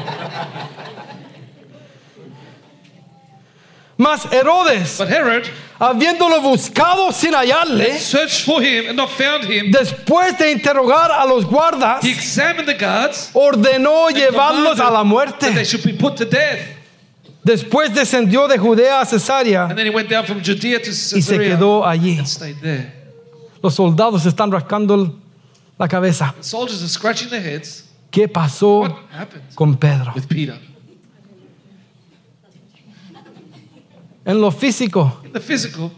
[4.01, 5.45] Mas Herodes, But Herod
[5.79, 9.71] habiéndolo buscado sin hallarle, searched for him and not found him.
[9.71, 15.33] después de interrogar a los guardas, He examined the guards ordenó llevarlos a la commanded
[15.33, 15.65] that they muerte.
[15.67, 16.61] should be put to death.
[17.45, 20.95] Después descendió de Judea a Cesarea And then he went down from Judea to y
[20.95, 22.19] se Caesarea quedó allí.
[22.19, 22.93] and stayed there.
[23.63, 25.15] Los soldados están rascando
[25.79, 26.35] la cabeza.
[26.39, 27.85] The soldiers are scratching their heads.
[28.11, 30.13] ¿Qué pasó What happened con Pedro?
[30.15, 30.59] with Peter?
[34.31, 35.91] En lo físico, In the physical,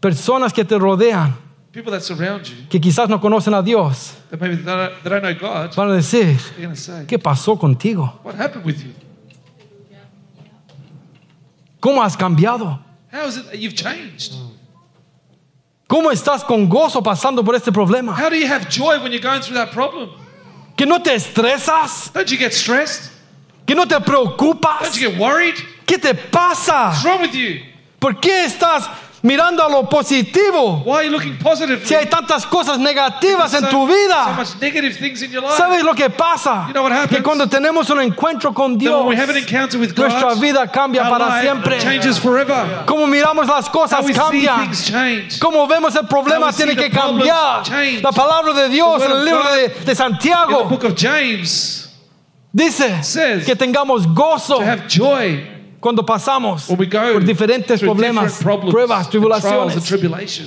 [0.00, 1.34] personas que te rodean,
[1.72, 5.10] people that surround you, que quizás no conocen a Dios, that maybe they don't, they
[5.10, 8.20] don't know God, van a decir, they're say, ¿qué pasó contigo?
[8.22, 8.92] What happened with you?
[11.80, 12.78] ¿Cómo has cambiado?
[13.12, 14.34] How is it that you've changed?
[15.88, 18.14] ¿Cómo estás con gozo pasando por este problema?
[18.14, 20.10] How do you have joy when you're going through that problem?
[20.76, 22.12] ¿Que no te estresas?
[22.12, 23.10] Don't you get stressed?
[23.66, 24.94] ¿Que no te Don't preocupas?
[24.94, 25.56] you get worried?
[25.86, 26.90] ¿Qué te pasa?
[26.90, 27.62] What's wrong with you?
[28.00, 28.88] ¿Por qué estás
[29.22, 30.82] mirando a lo positivo.
[30.84, 31.86] Why are you looking positive?
[31.86, 35.56] Si hay tantas cosas negativas en tu So vida, much negative things in your life.
[35.56, 36.66] ¿sabes lo que pasa?
[36.68, 37.16] You know what happens?
[37.16, 40.66] Que cuando tenemos un encuentro con Dios, we have an encounter with God, nuestra vida
[40.68, 41.78] cambia our para siempre.
[41.78, 42.84] changes forever.
[42.86, 45.38] Como miramos las cosas change.
[45.38, 47.62] Como vemos el problema How tiene que cambiar.
[47.62, 48.02] change.
[48.02, 50.84] La palabra de Dios en el of libro God de, de In the Santiago book
[50.84, 51.88] of James,
[52.52, 57.80] dice says que tengamos gozo to have joy cuando pasamos when we go por diferentes
[57.80, 60.40] problemas, different problems, pruebas, tribulaciones.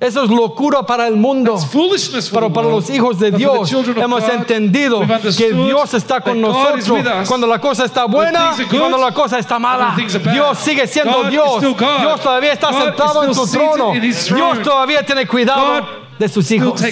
[0.00, 1.56] Eso es locura para el mundo.
[1.72, 5.00] Pero the para los hijos de Dios hemos entendido
[5.36, 9.58] que Dios está con nosotros cuando la cosa está buena y cuando la cosa está
[9.58, 9.96] mala.
[9.96, 11.60] Dios sigue siendo Dios.
[11.60, 13.92] Dios todavía está sentado en su trono.
[13.92, 15.86] Dios todavía tiene cuidado
[16.18, 16.82] de sus hijos.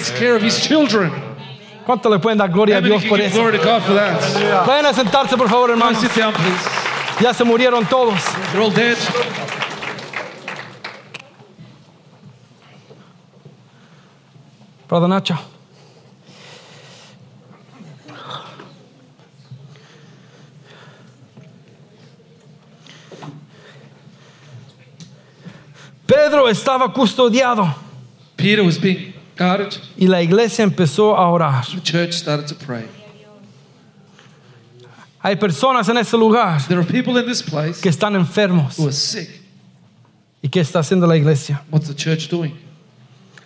[1.84, 3.42] ¿Cuánto le pueden dar gloria a Dios por eso?
[4.66, 5.98] Vayan a sentarse por favor, hermanos.
[7.20, 8.20] Ya se murieron todos.
[14.88, 15.38] Brother Nacho.
[26.06, 27.74] Pedro estaba custodiado
[28.36, 29.78] Peter was being guarded.
[29.96, 31.64] y la iglesia empezó a orar.
[31.64, 32.84] The church started to pray.
[35.22, 38.76] Hay personas en este lugar There are people in this place que están enfermos.
[38.78, 39.28] who are sick.
[40.42, 41.62] ¿Y qué está haciendo la iglesia?
[41.70, 42.52] What's the church doing?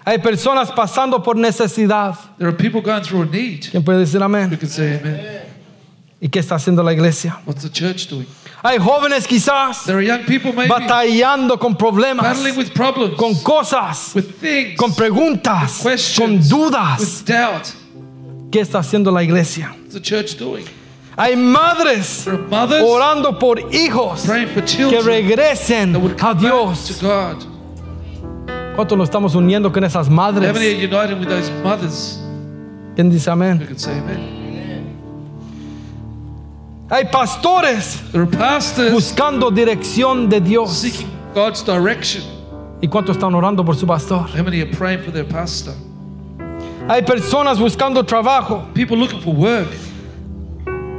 [0.05, 2.17] Hay personas pasando por necesidad.
[2.39, 3.67] There are people going through a need.
[3.71, 4.57] ¿Quién puede decir amén?
[4.59, 5.43] can say amen?
[6.19, 7.39] ¿Y qué está haciendo la iglesia?
[7.45, 8.27] What's the church doing?
[8.63, 13.35] Hay jóvenes quizás There are young people maybe batallando con problemas, battling with problems, con
[13.43, 17.01] cosas, with things, con preguntas, con questions, dudas.
[17.01, 17.67] with doubt.
[18.51, 19.75] ¿Qué está haciendo la iglesia?
[19.83, 20.65] What's the church doing?
[21.19, 22.29] Hay madres
[22.85, 26.99] orando por hijos que regresen a Dios.
[27.01, 27.37] to God.
[28.77, 30.53] ¿Cuánto nos estamos uniendo con esas madres?
[32.95, 33.67] ¿Quién dice amén?
[36.91, 38.03] Hay pastores
[38.93, 40.71] buscando dirección de Dios.
[40.71, 42.23] seeking God's direction.
[42.83, 44.27] ¿Y cuántos están orando por su pastor?
[46.89, 48.67] Hay personas buscando trabajo.
[48.75, 49.69] People looking for work.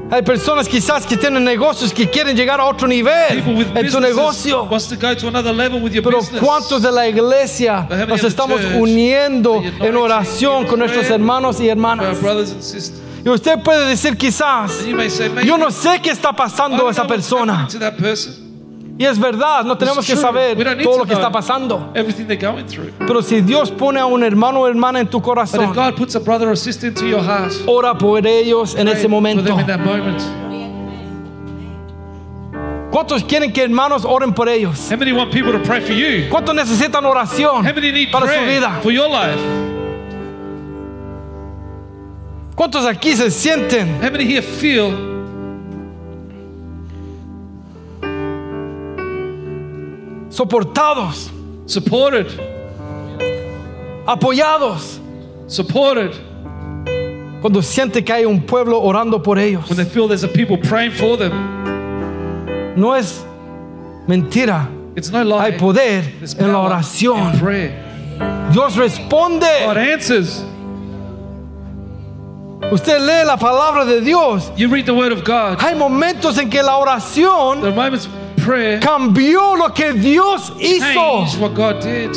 [0.09, 3.43] Hay personas quizás que tienen negocios que quieren llegar a otro nivel
[3.75, 4.67] en su negocio.
[6.03, 6.19] Pero.
[6.39, 12.17] ¿cuántos de la iglesia nos estamos uniendo en oración con nuestros hermanos y hermanas?
[13.25, 14.71] Y usted puede decir quizás,
[15.43, 17.67] yo no sé qué está pasando a esa persona.
[18.99, 21.93] Y es verdad, no tenemos que saber todo to lo que está pasando.
[23.05, 25.95] Pero si Dios pone a un hermano o hermana en tu corazón, heart,
[27.67, 29.55] ora por ellos en ese momento.
[32.89, 34.89] ¿Cuántos quieren que hermanos oren por ellos?
[36.31, 37.63] ¿Cuántos necesitan oración
[38.11, 38.81] para su vida?
[42.55, 43.99] ¿Cuántos aquí se sienten
[50.37, 51.31] soportados,
[51.65, 52.27] supported?
[54.05, 54.99] apoyados,
[55.47, 56.11] Supported
[57.41, 59.67] cuando sienten que hay un pueblo orando por ellos?
[59.69, 61.31] when they feel there's a people praying for them.
[62.75, 63.23] No es
[64.07, 65.39] mentira, It's no lie.
[65.51, 67.33] hay poder There's en la power oración.
[67.33, 68.49] in prayer.
[68.51, 69.47] Dios responde.
[69.65, 70.43] God answers.
[72.71, 74.51] Usted lee la palabra de Dios.
[74.57, 75.59] You read the word of God.
[75.61, 78.11] Hay momentos en que la oración The moments of
[78.47, 80.93] prayer cambió lo que Dios hizo.
[80.93, 82.15] changed what God did.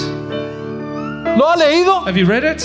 [1.36, 2.06] ¿Lo ha leído?
[2.06, 2.60] Have you read it?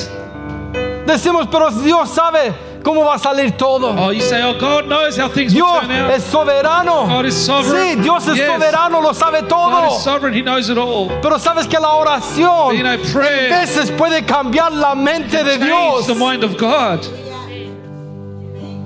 [1.05, 2.53] Decimos, pero Dios sabe
[2.83, 3.93] cómo va a salir todo.
[3.97, 6.11] Oh, you say, oh, God knows how things will Dios turn out.
[6.11, 7.07] es soberano.
[7.07, 7.97] God is sovereign.
[7.97, 8.49] Sí, Dios es Yes.
[8.49, 9.87] soberano, lo sabe God todo.
[9.95, 10.33] is sovereign.
[10.33, 11.09] He knows it all.
[11.21, 16.07] Pero sabes que la oración You know, a veces puede cambiar la mente de Dios.
[16.07, 17.05] the mind of God.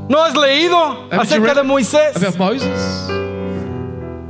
[0.10, 0.78] ¿No has leído
[1.12, 2.16] Haven't acerca de Moisés?
[2.16, 3.10] About Moses.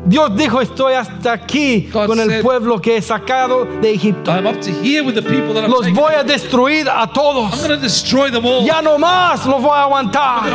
[0.10, 4.32] Dios dijo, estoy hasta aquí God con el pueblo que he sacado de Egipto.
[4.32, 7.52] I'm up to here with the people that I'm Los voy a destruir a todos.
[7.62, 8.66] going to destroy them all.
[8.66, 10.50] Ya no más los voy a aguantar.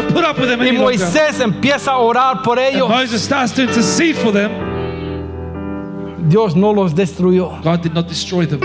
[0.67, 0.73] Y.
[0.73, 2.91] Moisés empieza a orar por ellos.
[6.27, 7.51] Dios no los destruyó.
[7.63, 8.61] God did not destroy them.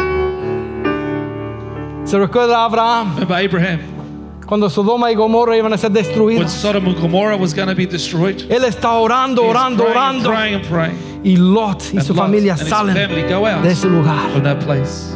[2.03, 3.79] Se recuerda a Abraham Abraham,
[4.49, 6.51] cuando Sodoma y Gomorra iban a ser destruidos.
[6.51, 8.41] Sodom and Gomorrah was going to be destroyed.
[8.49, 10.29] Él está orando, He's orando, praying, orando.
[10.31, 10.97] praying and praying.
[11.23, 14.31] Y Lot y And su Lot familia salen de ese lugar.
[14.33, 15.13] from that place.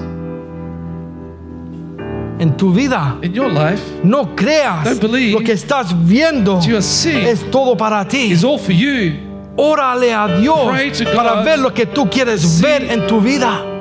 [2.40, 7.50] En tu vida, In your life, no creas Don't believe lo que estás viendo es
[7.50, 8.32] todo para ti.
[8.32, 9.14] is all for you.
[9.58, 13.73] Órale a Dios para ver lo que tú quieres ver en tu vida.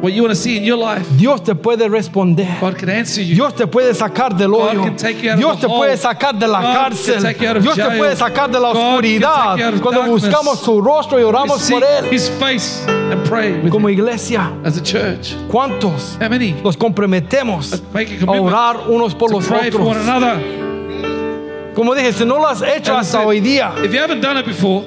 [0.00, 2.46] What you want to see in your life, Dios te puede responder.
[2.60, 3.34] God can answer you.
[3.34, 4.84] Dios te puede sacar del God hoyo.
[4.84, 7.22] can take you out of Dios the te puede sacar de la God can cárcel.
[7.22, 9.44] take you out of Dios te puede sacar de la God can oscuridad.
[9.50, 10.22] take you out of Cuando darkness.
[10.22, 12.10] buscamos su rostro y We oramos por Él.
[12.10, 15.34] His face and pray with Como him iglesia, as a church.
[15.48, 16.52] ¿cuántos How many?
[16.62, 20.08] nos comprometemos Let's make a orar unos por to los pray for one otros?
[20.08, 21.74] another.
[21.74, 24.38] Como dije, si no lo has hecho hasta said, hoy día, If you haven't done
[24.38, 24.82] it before,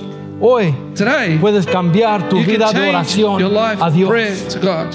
[0.45, 3.41] hoy today puedes cambiar tu vida de oración
[3.79, 4.09] a Dios.
[4.09, 4.93] prayer to God.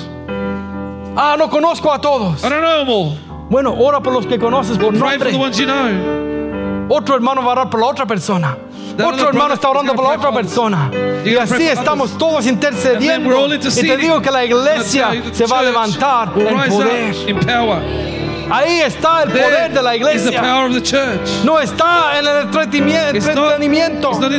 [1.16, 2.44] Ah, no conozco a todos.
[2.44, 3.48] I don't know them all.
[3.50, 5.38] Bueno, ora por los que conoces por Pray for the nombre.
[5.38, 6.88] ones you know.
[6.90, 8.56] Otro hermano va a orar por la otra persona.
[8.94, 10.90] Otro hermano está orando por la otra persona.
[11.24, 12.18] Y así estamos others.
[12.18, 13.46] todos intercediendo.
[13.54, 18.17] Y te digo que la iglesia se va a levantar en poder.
[18.50, 18.66] Up in power.
[18.66, 21.44] Ahí está el poder de la There is the power of the church.
[21.44, 23.16] No está en el entretenimiento.
[23.16, 24.32] It's not,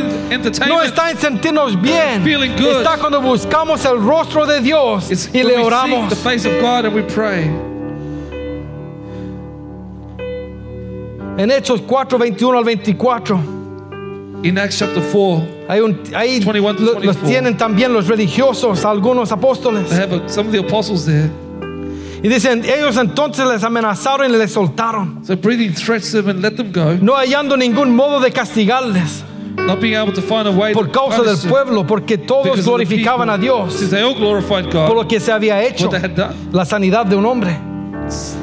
[0.46, 2.22] it's not No está en sentirnos bien.
[2.24, 2.82] Feeling good.
[2.84, 6.08] Está cuando buscamos el rostro de Dios It's y le oramos.
[6.10, 7.50] the face of God and we pray.
[11.38, 13.40] En Hechos 4, 21 al 24.
[14.42, 18.84] In Acts chapter 4, Hay un, ahí 21 to lo- los tienen también los religiosos,
[18.84, 19.88] algunos apóstoles.
[19.90, 21.30] they have a, some of the apostles there.
[22.22, 26.56] Y dicen, ellos entonces les amenazaron y les soltaron, So breathing threats them and let
[26.56, 29.24] them go, no hallando ningún modo de castigarles
[29.56, 33.34] not being able to find a way por causa del pueblo, porque todos glorificaban people.
[33.34, 35.90] a Dios they all glorified por God, lo que se había hecho,
[36.52, 37.56] la sanidad de un hombre.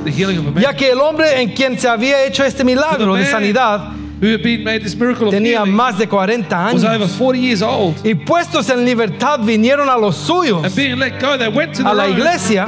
[0.04, 0.64] the healing of a man.
[0.64, 4.42] Ya que el hombre en quien se había hecho este milagro de sanidad who had
[4.42, 7.18] been made this miracle of tenía más de 40 was over años.
[7.18, 7.96] 40 years old.
[8.04, 11.88] Y puestos en libertad vinieron a los suyos And being let go, they went to
[11.88, 12.68] A la iglesia.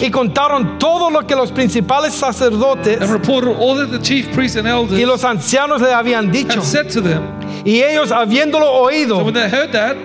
[0.00, 4.56] y contaron todo lo que los principales sacerdotes and reported all that the chief priests
[4.56, 6.60] and elders y los ancianos le habían dicho.
[6.60, 7.22] had said to them.
[7.64, 9.22] Y ellos habiéndolo oído,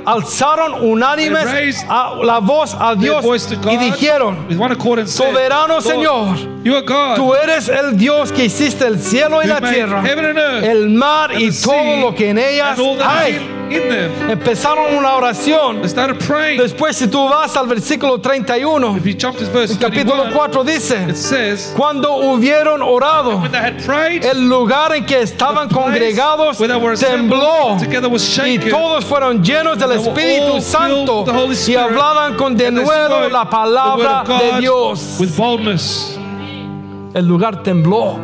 [0.05, 1.85] alzaron unánimes
[2.23, 3.23] la voz a Dios
[3.71, 4.45] y dijeron,
[5.05, 6.37] Soberano Señor,
[7.15, 10.03] tú eres el Dios que hiciste el cielo y la tierra,
[10.65, 13.51] el mar y todo lo que en ellas hay.
[14.29, 15.81] Empezaron una oración.
[15.81, 20.33] Después, si tú vas al versículo 31, If you jump to verse el capítulo 31,
[20.33, 23.41] 4 dice, cuando hubieron orado,
[24.21, 26.57] el lugar en que estaban congregados
[26.99, 27.77] tembló
[28.45, 31.25] y todos fueron llenos del Espíritu Santo
[31.67, 35.17] y hablaban con denuedo la palabra de Dios.
[37.13, 38.19] El lugar tembló.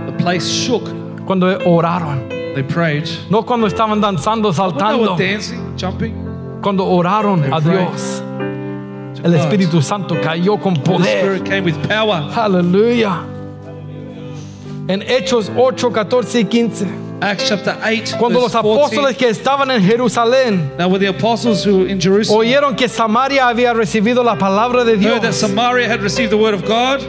[1.32, 3.08] Cuando oraron, They prayed.
[3.30, 6.14] no cuando estaban danzando, they saltando, dancing, jumping,
[6.62, 7.88] cuando oraron a prayed.
[7.88, 8.22] Dios.
[9.24, 11.42] El Espíritu Santo cayó con poder.
[12.36, 13.24] Aleluya.
[14.90, 16.88] En Hechos 8, 14 y 15.
[17.22, 18.58] Acts chapter 8, Cuando los 14.
[18.74, 23.74] apóstoles que estaban en Jerusalén Now, the apostles who in Jerusalem oyeron que Samaria había
[23.74, 27.00] recibido la palabra de heard that Dios, Samaria had received the word of God,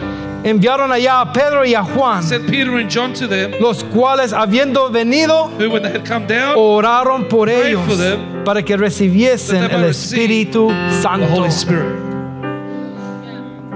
[0.45, 4.33] enviaron allá a Pedro y a Juan, sent Peter and John to them, los cuales
[4.33, 8.63] habiendo venido who, when they had come down, oraron por Prayed ellos for them, para
[8.63, 11.27] que recibiesen el Espíritu the Santo.
[11.27, 12.01] Holy Spirit.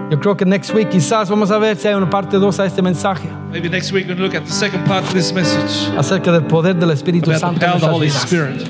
[0.08, 2.66] Yo creo que next week quizás vamos a ver si hay una parte 2 a
[2.66, 6.30] este mensaje Maybe next week to look at the second part of this message acerca
[6.30, 7.58] del poder del Espíritu about Santo.
[7.58, 8.08] the power of the Holy.
[8.10, 8.60] Spirit.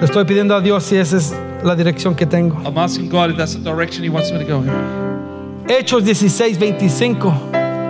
[0.00, 2.56] Le estoy pidiendo a Dios si esa es la dirección que tengo.
[2.66, 5.03] I'm asking God if that's the direction He wants me to go in.
[5.68, 7.32] Hechos 16, 25.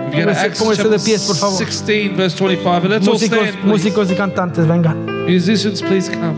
[0.07, 1.57] If you go to Póngase- Acts póngase chapter de pies, por favor.
[1.57, 3.65] 16, verse 25, and let's all Músicos, stand, please.
[3.91, 5.25] músicos y cantantes, vengan.
[5.27, 6.35] Musicians, please come.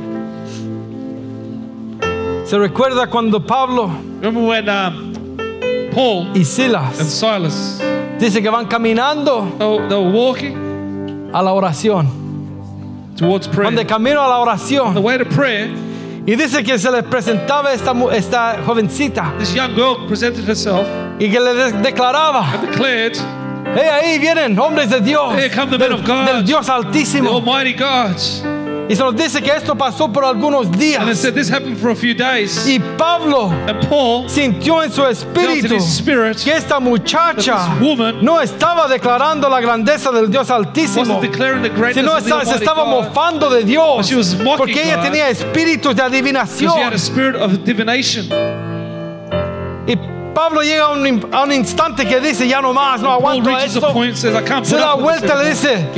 [2.46, 3.88] Se recuerda cuando Pablo
[4.22, 5.14] Remember when um,
[5.94, 7.82] Paul y and Silas Silas
[8.20, 9.52] dice que van caminando
[9.90, 12.08] they were, walking a la oración.
[13.18, 13.66] towards prayer.
[13.66, 15.04] Van de camino a la On the oración.
[15.04, 15.68] way to prayer,
[16.30, 17.94] Y dice que se les presentaba esta,
[18.66, 20.86] jovencita this young girl presented herself
[21.20, 23.16] y que le de- declaraba, and declared,
[23.74, 26.26] hey, ahí vienen hombres de Dios, Here come the men del, of God.
[26.26, 27.30] del Dios The Altísimo.
[27.32, 28.18] Almighty God.
[28.90, 31.18] Y se nos dice que esto pasó por algunos And it días.
[31.20, 32.66] said this happened for a few days.
[32.68, 38.24] Y Pablo And Paul sintió en su in espíritu his spirit que esta muchacha woman
[38.24, 42.56] no estaba declarando la grandeza del Dios Altísimo, wasn't declaring the sino of the se
[42.64, 43.04] estaba God.
[43.06, 45.04] mofando de Dios, She was porque ella God.
[45.06, 46.94] tenía espíritus de Because she had adivinación.
[46.94, 48.30] a spirit of divination.
[50.38, 53.92] Pablo llega a un, a un instante que dice, ya no más, no aguanto esto.
[54.14, 55.90] Se da vuelta y le dice,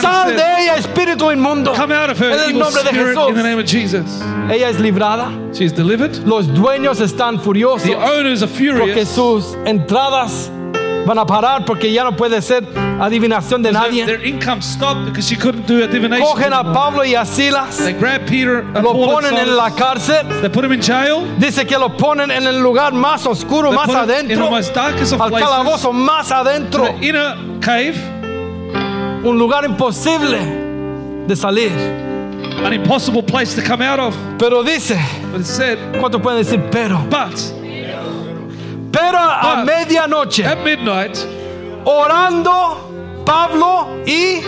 [0.00, 1.74] sal de ella, espíritu inmundo.
[1.74, 3.42] Come out of her, En el nombre de spirit, in the Jesús.
[3.42, 4.22] name of Jesus.
[4.50, 5.30] Ella es librada.
[5.52, 6.16] She's delivered.
[6.26, 10.50] Los dueños están furiosos The owners are porque furious sus entradas
[11.06, 12.64] van a parar porque ya no puede ser
[13.00, 14.04] adivinación de nadie.
[14.06, 16.24] their income stopped because she couldn't do a divination.
[16.26, 16.62] Cogen a.
[16.72, 20.26] Pablo y a Silas, They grabbed Peter and lo Paul and ponen en la cárcel.
[20.40, 21.26] They put him in jail.
[21.38, 25.48] Dice que lo ponen en el lugar más oscuro, They más in adentro, al places.
[25.48, 27.94] calabozo más adentro, The inner cave,
[29.24, 30.38] un lugar imposible
[31.26, 31.70] de salir.
[32.64, 34.14] an impossible place to come out of.
[34.38, 34.96] Pero dice,
[35.32, 36.98] But it said, ¿cuánto pueden decir pero?
[37.10, 37.34] but
[38.92, 41.16] Pero a medianoche, at midnight,
[41.84, 42.92] orando,
[43.24, 44.42] Pablo y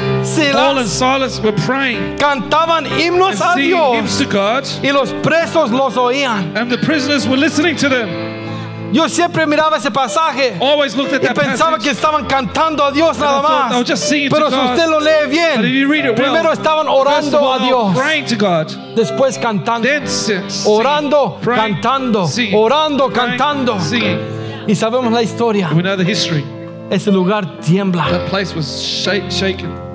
[0.52, 4.64] Paul and Silas Silas were praying cantaban and himnos a singing hymns Dios to God,
[4.82, 6.56] y los presos los oían.
[6.56, 8.33] and the prisoners were listening to them.
[8.94, 12.92] Yo siempre miraba ese pasaje Always looked at y that pensaba que estaban cantando a
[12.92, 13.86] Dios nada thought más.
[13.88, 13.94] to
[14.30, 18.68] Pero si usted lo lee bien, well, primero estaban orando all, a Dios, to God,
[18.94, 20.04] después cantando, then
[20.64, 23.80] orando, praying, cantando, singing, orando, praying, cantando.
[23.80, 24.18] singing.
[24.68, 25.70] Y sabemos la historia.
[25.74, 26.44] We know the history.
[26.88, 28.08] Ese lugar tiembla.
[28.10, 29.93] That place was shake, shaken.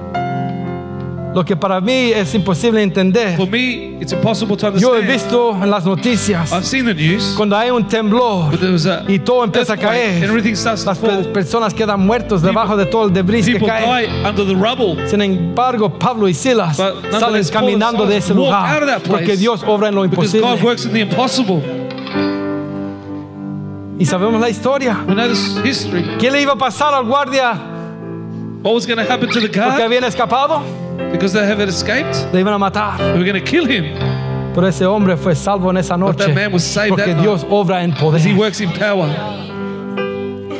[1.33, 3.37] Lo que para mí es imposible entender.
[3.37, 5.07] For me, it's impossible to Yo he understand.
[5.07, 8.87] visto en las noticias I've seen the news, cuando hay un temblor but there was
[8.87, 10.23] a y todo empieza a caer.
[10.23, 11.31] everything starts to Las fall.
[11.31, 14.07] personas quedan muertos debajo de todo el debris que cae.
[14.07, 15.07] die under the rubble.
[15.07, 19.95] Sin embargo, Pablo y Silas But salen caminando de ese lugar porque Dios obra en
[19.95, 20.65] lo Because God imposible.
[20.65, 21.61] works in the impossible.
[23.99, 24.97] Y sabemos la historia.
[25.07, 26.03] We know this history.
[26.19, 27.51] ¿Qué le iba a pasar al guardia
[28.63, 29.81] What was going to happen to the porque guard?
[29.81, 30.61] habían escapado?
[31.11, 32.27] Because they have escaped.
[32.33, 32.97] Le iban a matar.
[32.97, 33.97] They were going to kill him.
[34.53, 37.17] Pero ese hombre fue salvo en esa But noche that man was saved porque that
[37.17, 37.49] night.
[37.49, 38.19] Obra en poder.
[38.19, 39.07] Because he works in power.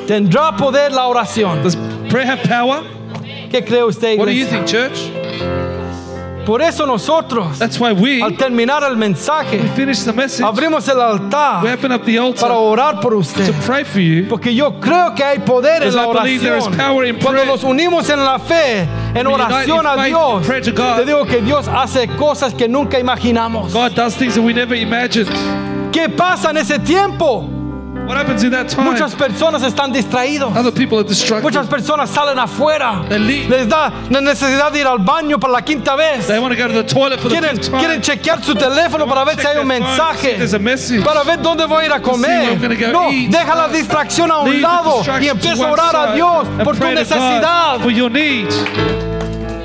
[0.07, 1.61] ¿Tendrá poder la oración?
[1.61, 1.75] Does
[2.09, 2.83] prayer have power?
[3.51, 5.11] ¿Qué cree usted, What do you think, church?
[6.49, 10.43] Por eso nosotros, That's why we al terminar el mensaje, the message.
[10.43, 13.53] abrimos el We altar open up the para altar orar por to usted.
[13.67, 14.27] pray for you.
[14.27, 16.59] Porque yo creo que hay poder en la oración.
[17.21, 18.79] Cuando nos unimos en la fe,
[19.13, 20.95] en When we oración a Dios, to God.
[20.95, 23.71] te digo que Dios hace cosas que nunca imaginamos.
[23.71, 25.29] God does things that we never imagined.
[25.91, 27.58] ¿Qué pasa en ese tiempo?
[28.09, 28.85] What happens in that time?
[28.85, 30.55] Muchas personas están distraídos.
[30.57, 31.43] Other people are distracted.
[31.43, 33.07] Muchas personas salen afuera.
[33.07, 33.49] They leave.
[33.51, 36.25] Les da la necesidad de ir al baño para la quinta vez.
[36.25, 37.77] They want to go to the toilet for the Quieren, fifth time.
[37.79, 40.37] quieren chequear su teléfono para ver si hay un mensaje.
[40.37, 41.03] There's a message.
[41.05, 42.91] Para ver dónde voy a ir a see where comer.
[42.91, 43.29] Go No, eat.
[43.29, 46.75] deja la distracción a un Leave the lado y empieza a orar a Dios por
[46.75, 47.79] tu necesidad.
[47.79, 48.55] For your needs.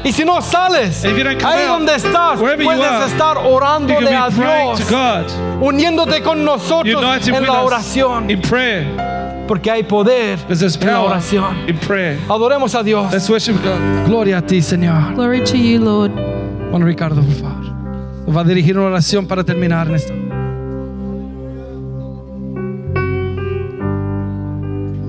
[0.04, 3.38] Y si no sales, If you don't come ahí out, donde estás, puedes are, estar
[3.38, 4.82] orándole a Dios,
[5.62, 8.86] uniéndote con nosotros en la oración, in prayer.
[9.48, 11.68] porque hay poder en la oración.
[11.68, 12.18] in prayer.
[12.28, 13.10] Adoremos a Dios.
[13.10, 14.06] Let's worship God.
[14.06, 15.14] Gloria a ti, Señor.
[15.14, 16.12] Glory to you, Lord.
[16.70, 17.64] Juan Ricardo, por favor.
[18.26, 20.12] Nos va a dirigir una oración para terminar en esto.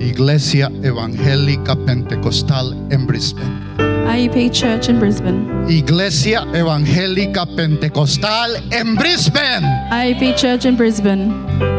[0.00, 3.85] Iglesia Evangélica Pentecostal en Brisbane.
[4.06, 5.66] IUP Church in Brisbane.
[5.68, 9.66] Iglesia Evangélica Pentecostal en Brisbane.
[9.90, 11.32] IUP Church in Brisbane.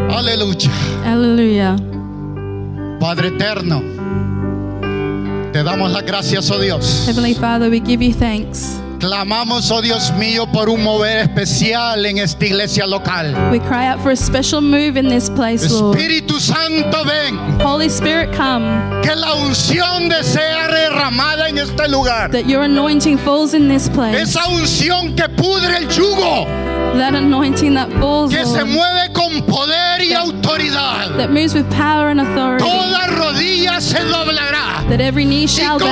[0.09, 0.69] Aleluya.
[1.03, 1.75] Hallelujah.
[2.99, 3.81] Padre eterno,
[5.53, 7.05] te damos las gracias, oh Dios.
[7.05, 8.81] Heavenly Father, we give you thanks.
[8.99, 13.33] Clamamos, oh Dios mío, por un mover especial en esta iglesia local.
[13.51, 15.97] We cry out for a special move in this place, Lord.
[15.97, 17.37] Espíritu Santo, ven.
[17.59, 19.01] Holy Spirit, come.
[19.03, 22.31] Que la unción de sea derramada en este lugar.
[22.31, 24.15] That your anointing falls in this place.
[24.15, 26.47] Esa unción que pudre el yugo.
[26.95, 31.15] That anointing that falls, Que se mueve con poder y autoridad.
[31.17, 32.63] That moves with power and authority.
[32.63, 35.85] Toda rodilla se doblará That every knee y shall bow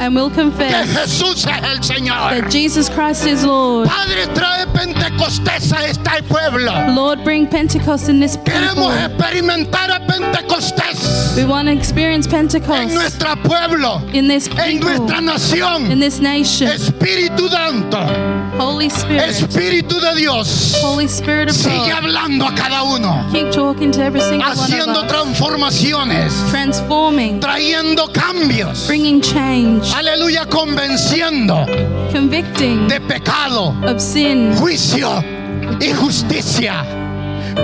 [0.00, 2.30] and will que confess Jesús es el Señor.
[2.30, 3.88] that Jesus Christ is Lord.
[3.88, 6.72] Padre, trae Pentecostés a este pueblo.
[6.94, 8.90] Lord, bring Pentecost in this Queremos people.
[8.92, 14.88] experimentar a Pentecostés We want to experience en Pentecost nuestro pueblo, in this en people,
[14.98, 15.90] nuestra nación.
[15.90, 16.68] in this nation.
[16.68, 17.98] Espíritu Santo,
[18.58, 23.50] Holy Spirit, Espíritu de Dios, Holy Spirit of sigue God, hablando a cada uno, keep
[23.50, 28.86] talking to every single one haciendo of us, transformaciones, transforming, trayendo cambios.
[28.86, 31.64] bringing change, Aleluya, convenciendo
[32.12, 35.22] convicting de pecado, of sin, juicio
[35.80, 36.84] y justicia.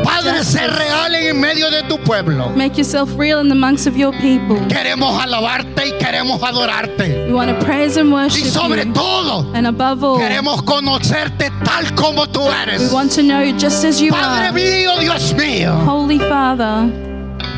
[0.03, 2.51] Padre, ser real en medio de tu pueblo.
[2.57, 4.57] make yourself real in the monks of your people.
[4.69, 7.27] Queremos alabarte y queremos adorarte.
[7.27, 11.51] We want to praise and Y worship sobre you, todo, and above all, queremos conocerte
[11.65, 12.41] tal como tú
[12.79, 14.53] we want to know you just as you Padre are.
[14.53, 16.91] mío, Dios mío, Holy Father,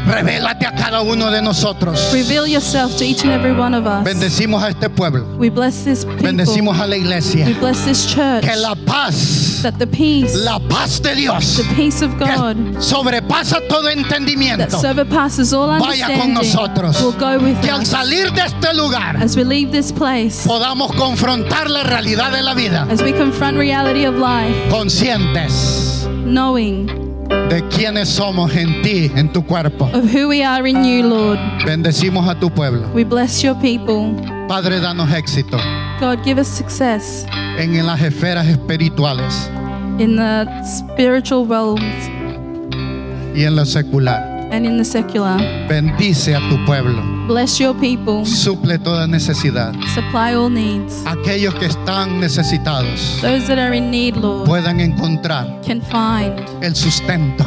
[0.09, 2.11] Revélate a cada uno de nosotros.
[2.13, 4.05] Reveal yourself to each and every one of us.
[4.05, 5.25] Bendecimos a este pueblo.
[5.39, 6.23] We bless this people.
[6.23, 7.45] Bendecimos a la iglesia.
[7.47, 8.43] We bless this church.
[8.43, 12.81] Que la paz, That the peace, la paz de Dios, the peace of God que
[12.81, 17.03] sobrepasa todo that entendimiento, surpasses all vaya con understanding nosotros.
[17.03, 17.89] will go with Que al us.
[17.89, 22.55] salir de este lugar As we leave this place, podamos confrontar la realidad de la
[22.55, 27.08] vida as we confront reality of life, conscientes knowing
[27.49, 29.87] de quiénes somos en ti, en tu cuerpo.
[29.95, 31.39] of who we are in you, Lord.
[31.65, 32.89] Bendecimos a tu pueblo.
[32.95, 34.15] We bless your people.
[34.49, 35.59] Padre, danos éxito
[36.01, 37.27] God, give us success
[37.59, 39.51] en las esferas espirituales
[39.99, 42.09] in the spiritual realms
[43.35, 44.28] y en lo secular.
[44.51, 45.37] And in the secular.
[45.69, 47.03] Bendice a tu pueblo.
[47.27, 48.25] Bless your people.
[48.25, 49.75] Suple toda necesidad.
[49.95, 51.03] Supply all needs.
[51.07, 56.75] Aquellos que están necesitados Those that are in need, Lord, puedan encontrar can find el
[56.75, 57.45] sustento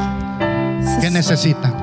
[1.02, 1.74] que necesitan.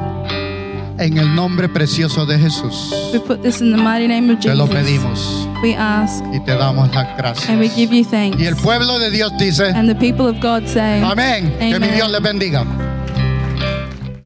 [0.99, 2.93] En el nombre precioso de Jesús.
[3.13, 4.83] We put this in the mighty name of Te lo Jesus.
[4.83, 7.77] pedimos We ask y te damos las and we gracias.
[7.77, 8.41] give you thanks.
[8.41, 11.53] Y el pueblo de Dios dice, And the people of God say, amén.
[11.59, 11.95] Que mi Amen.
[11.95, 12.65] Dios les bendiga.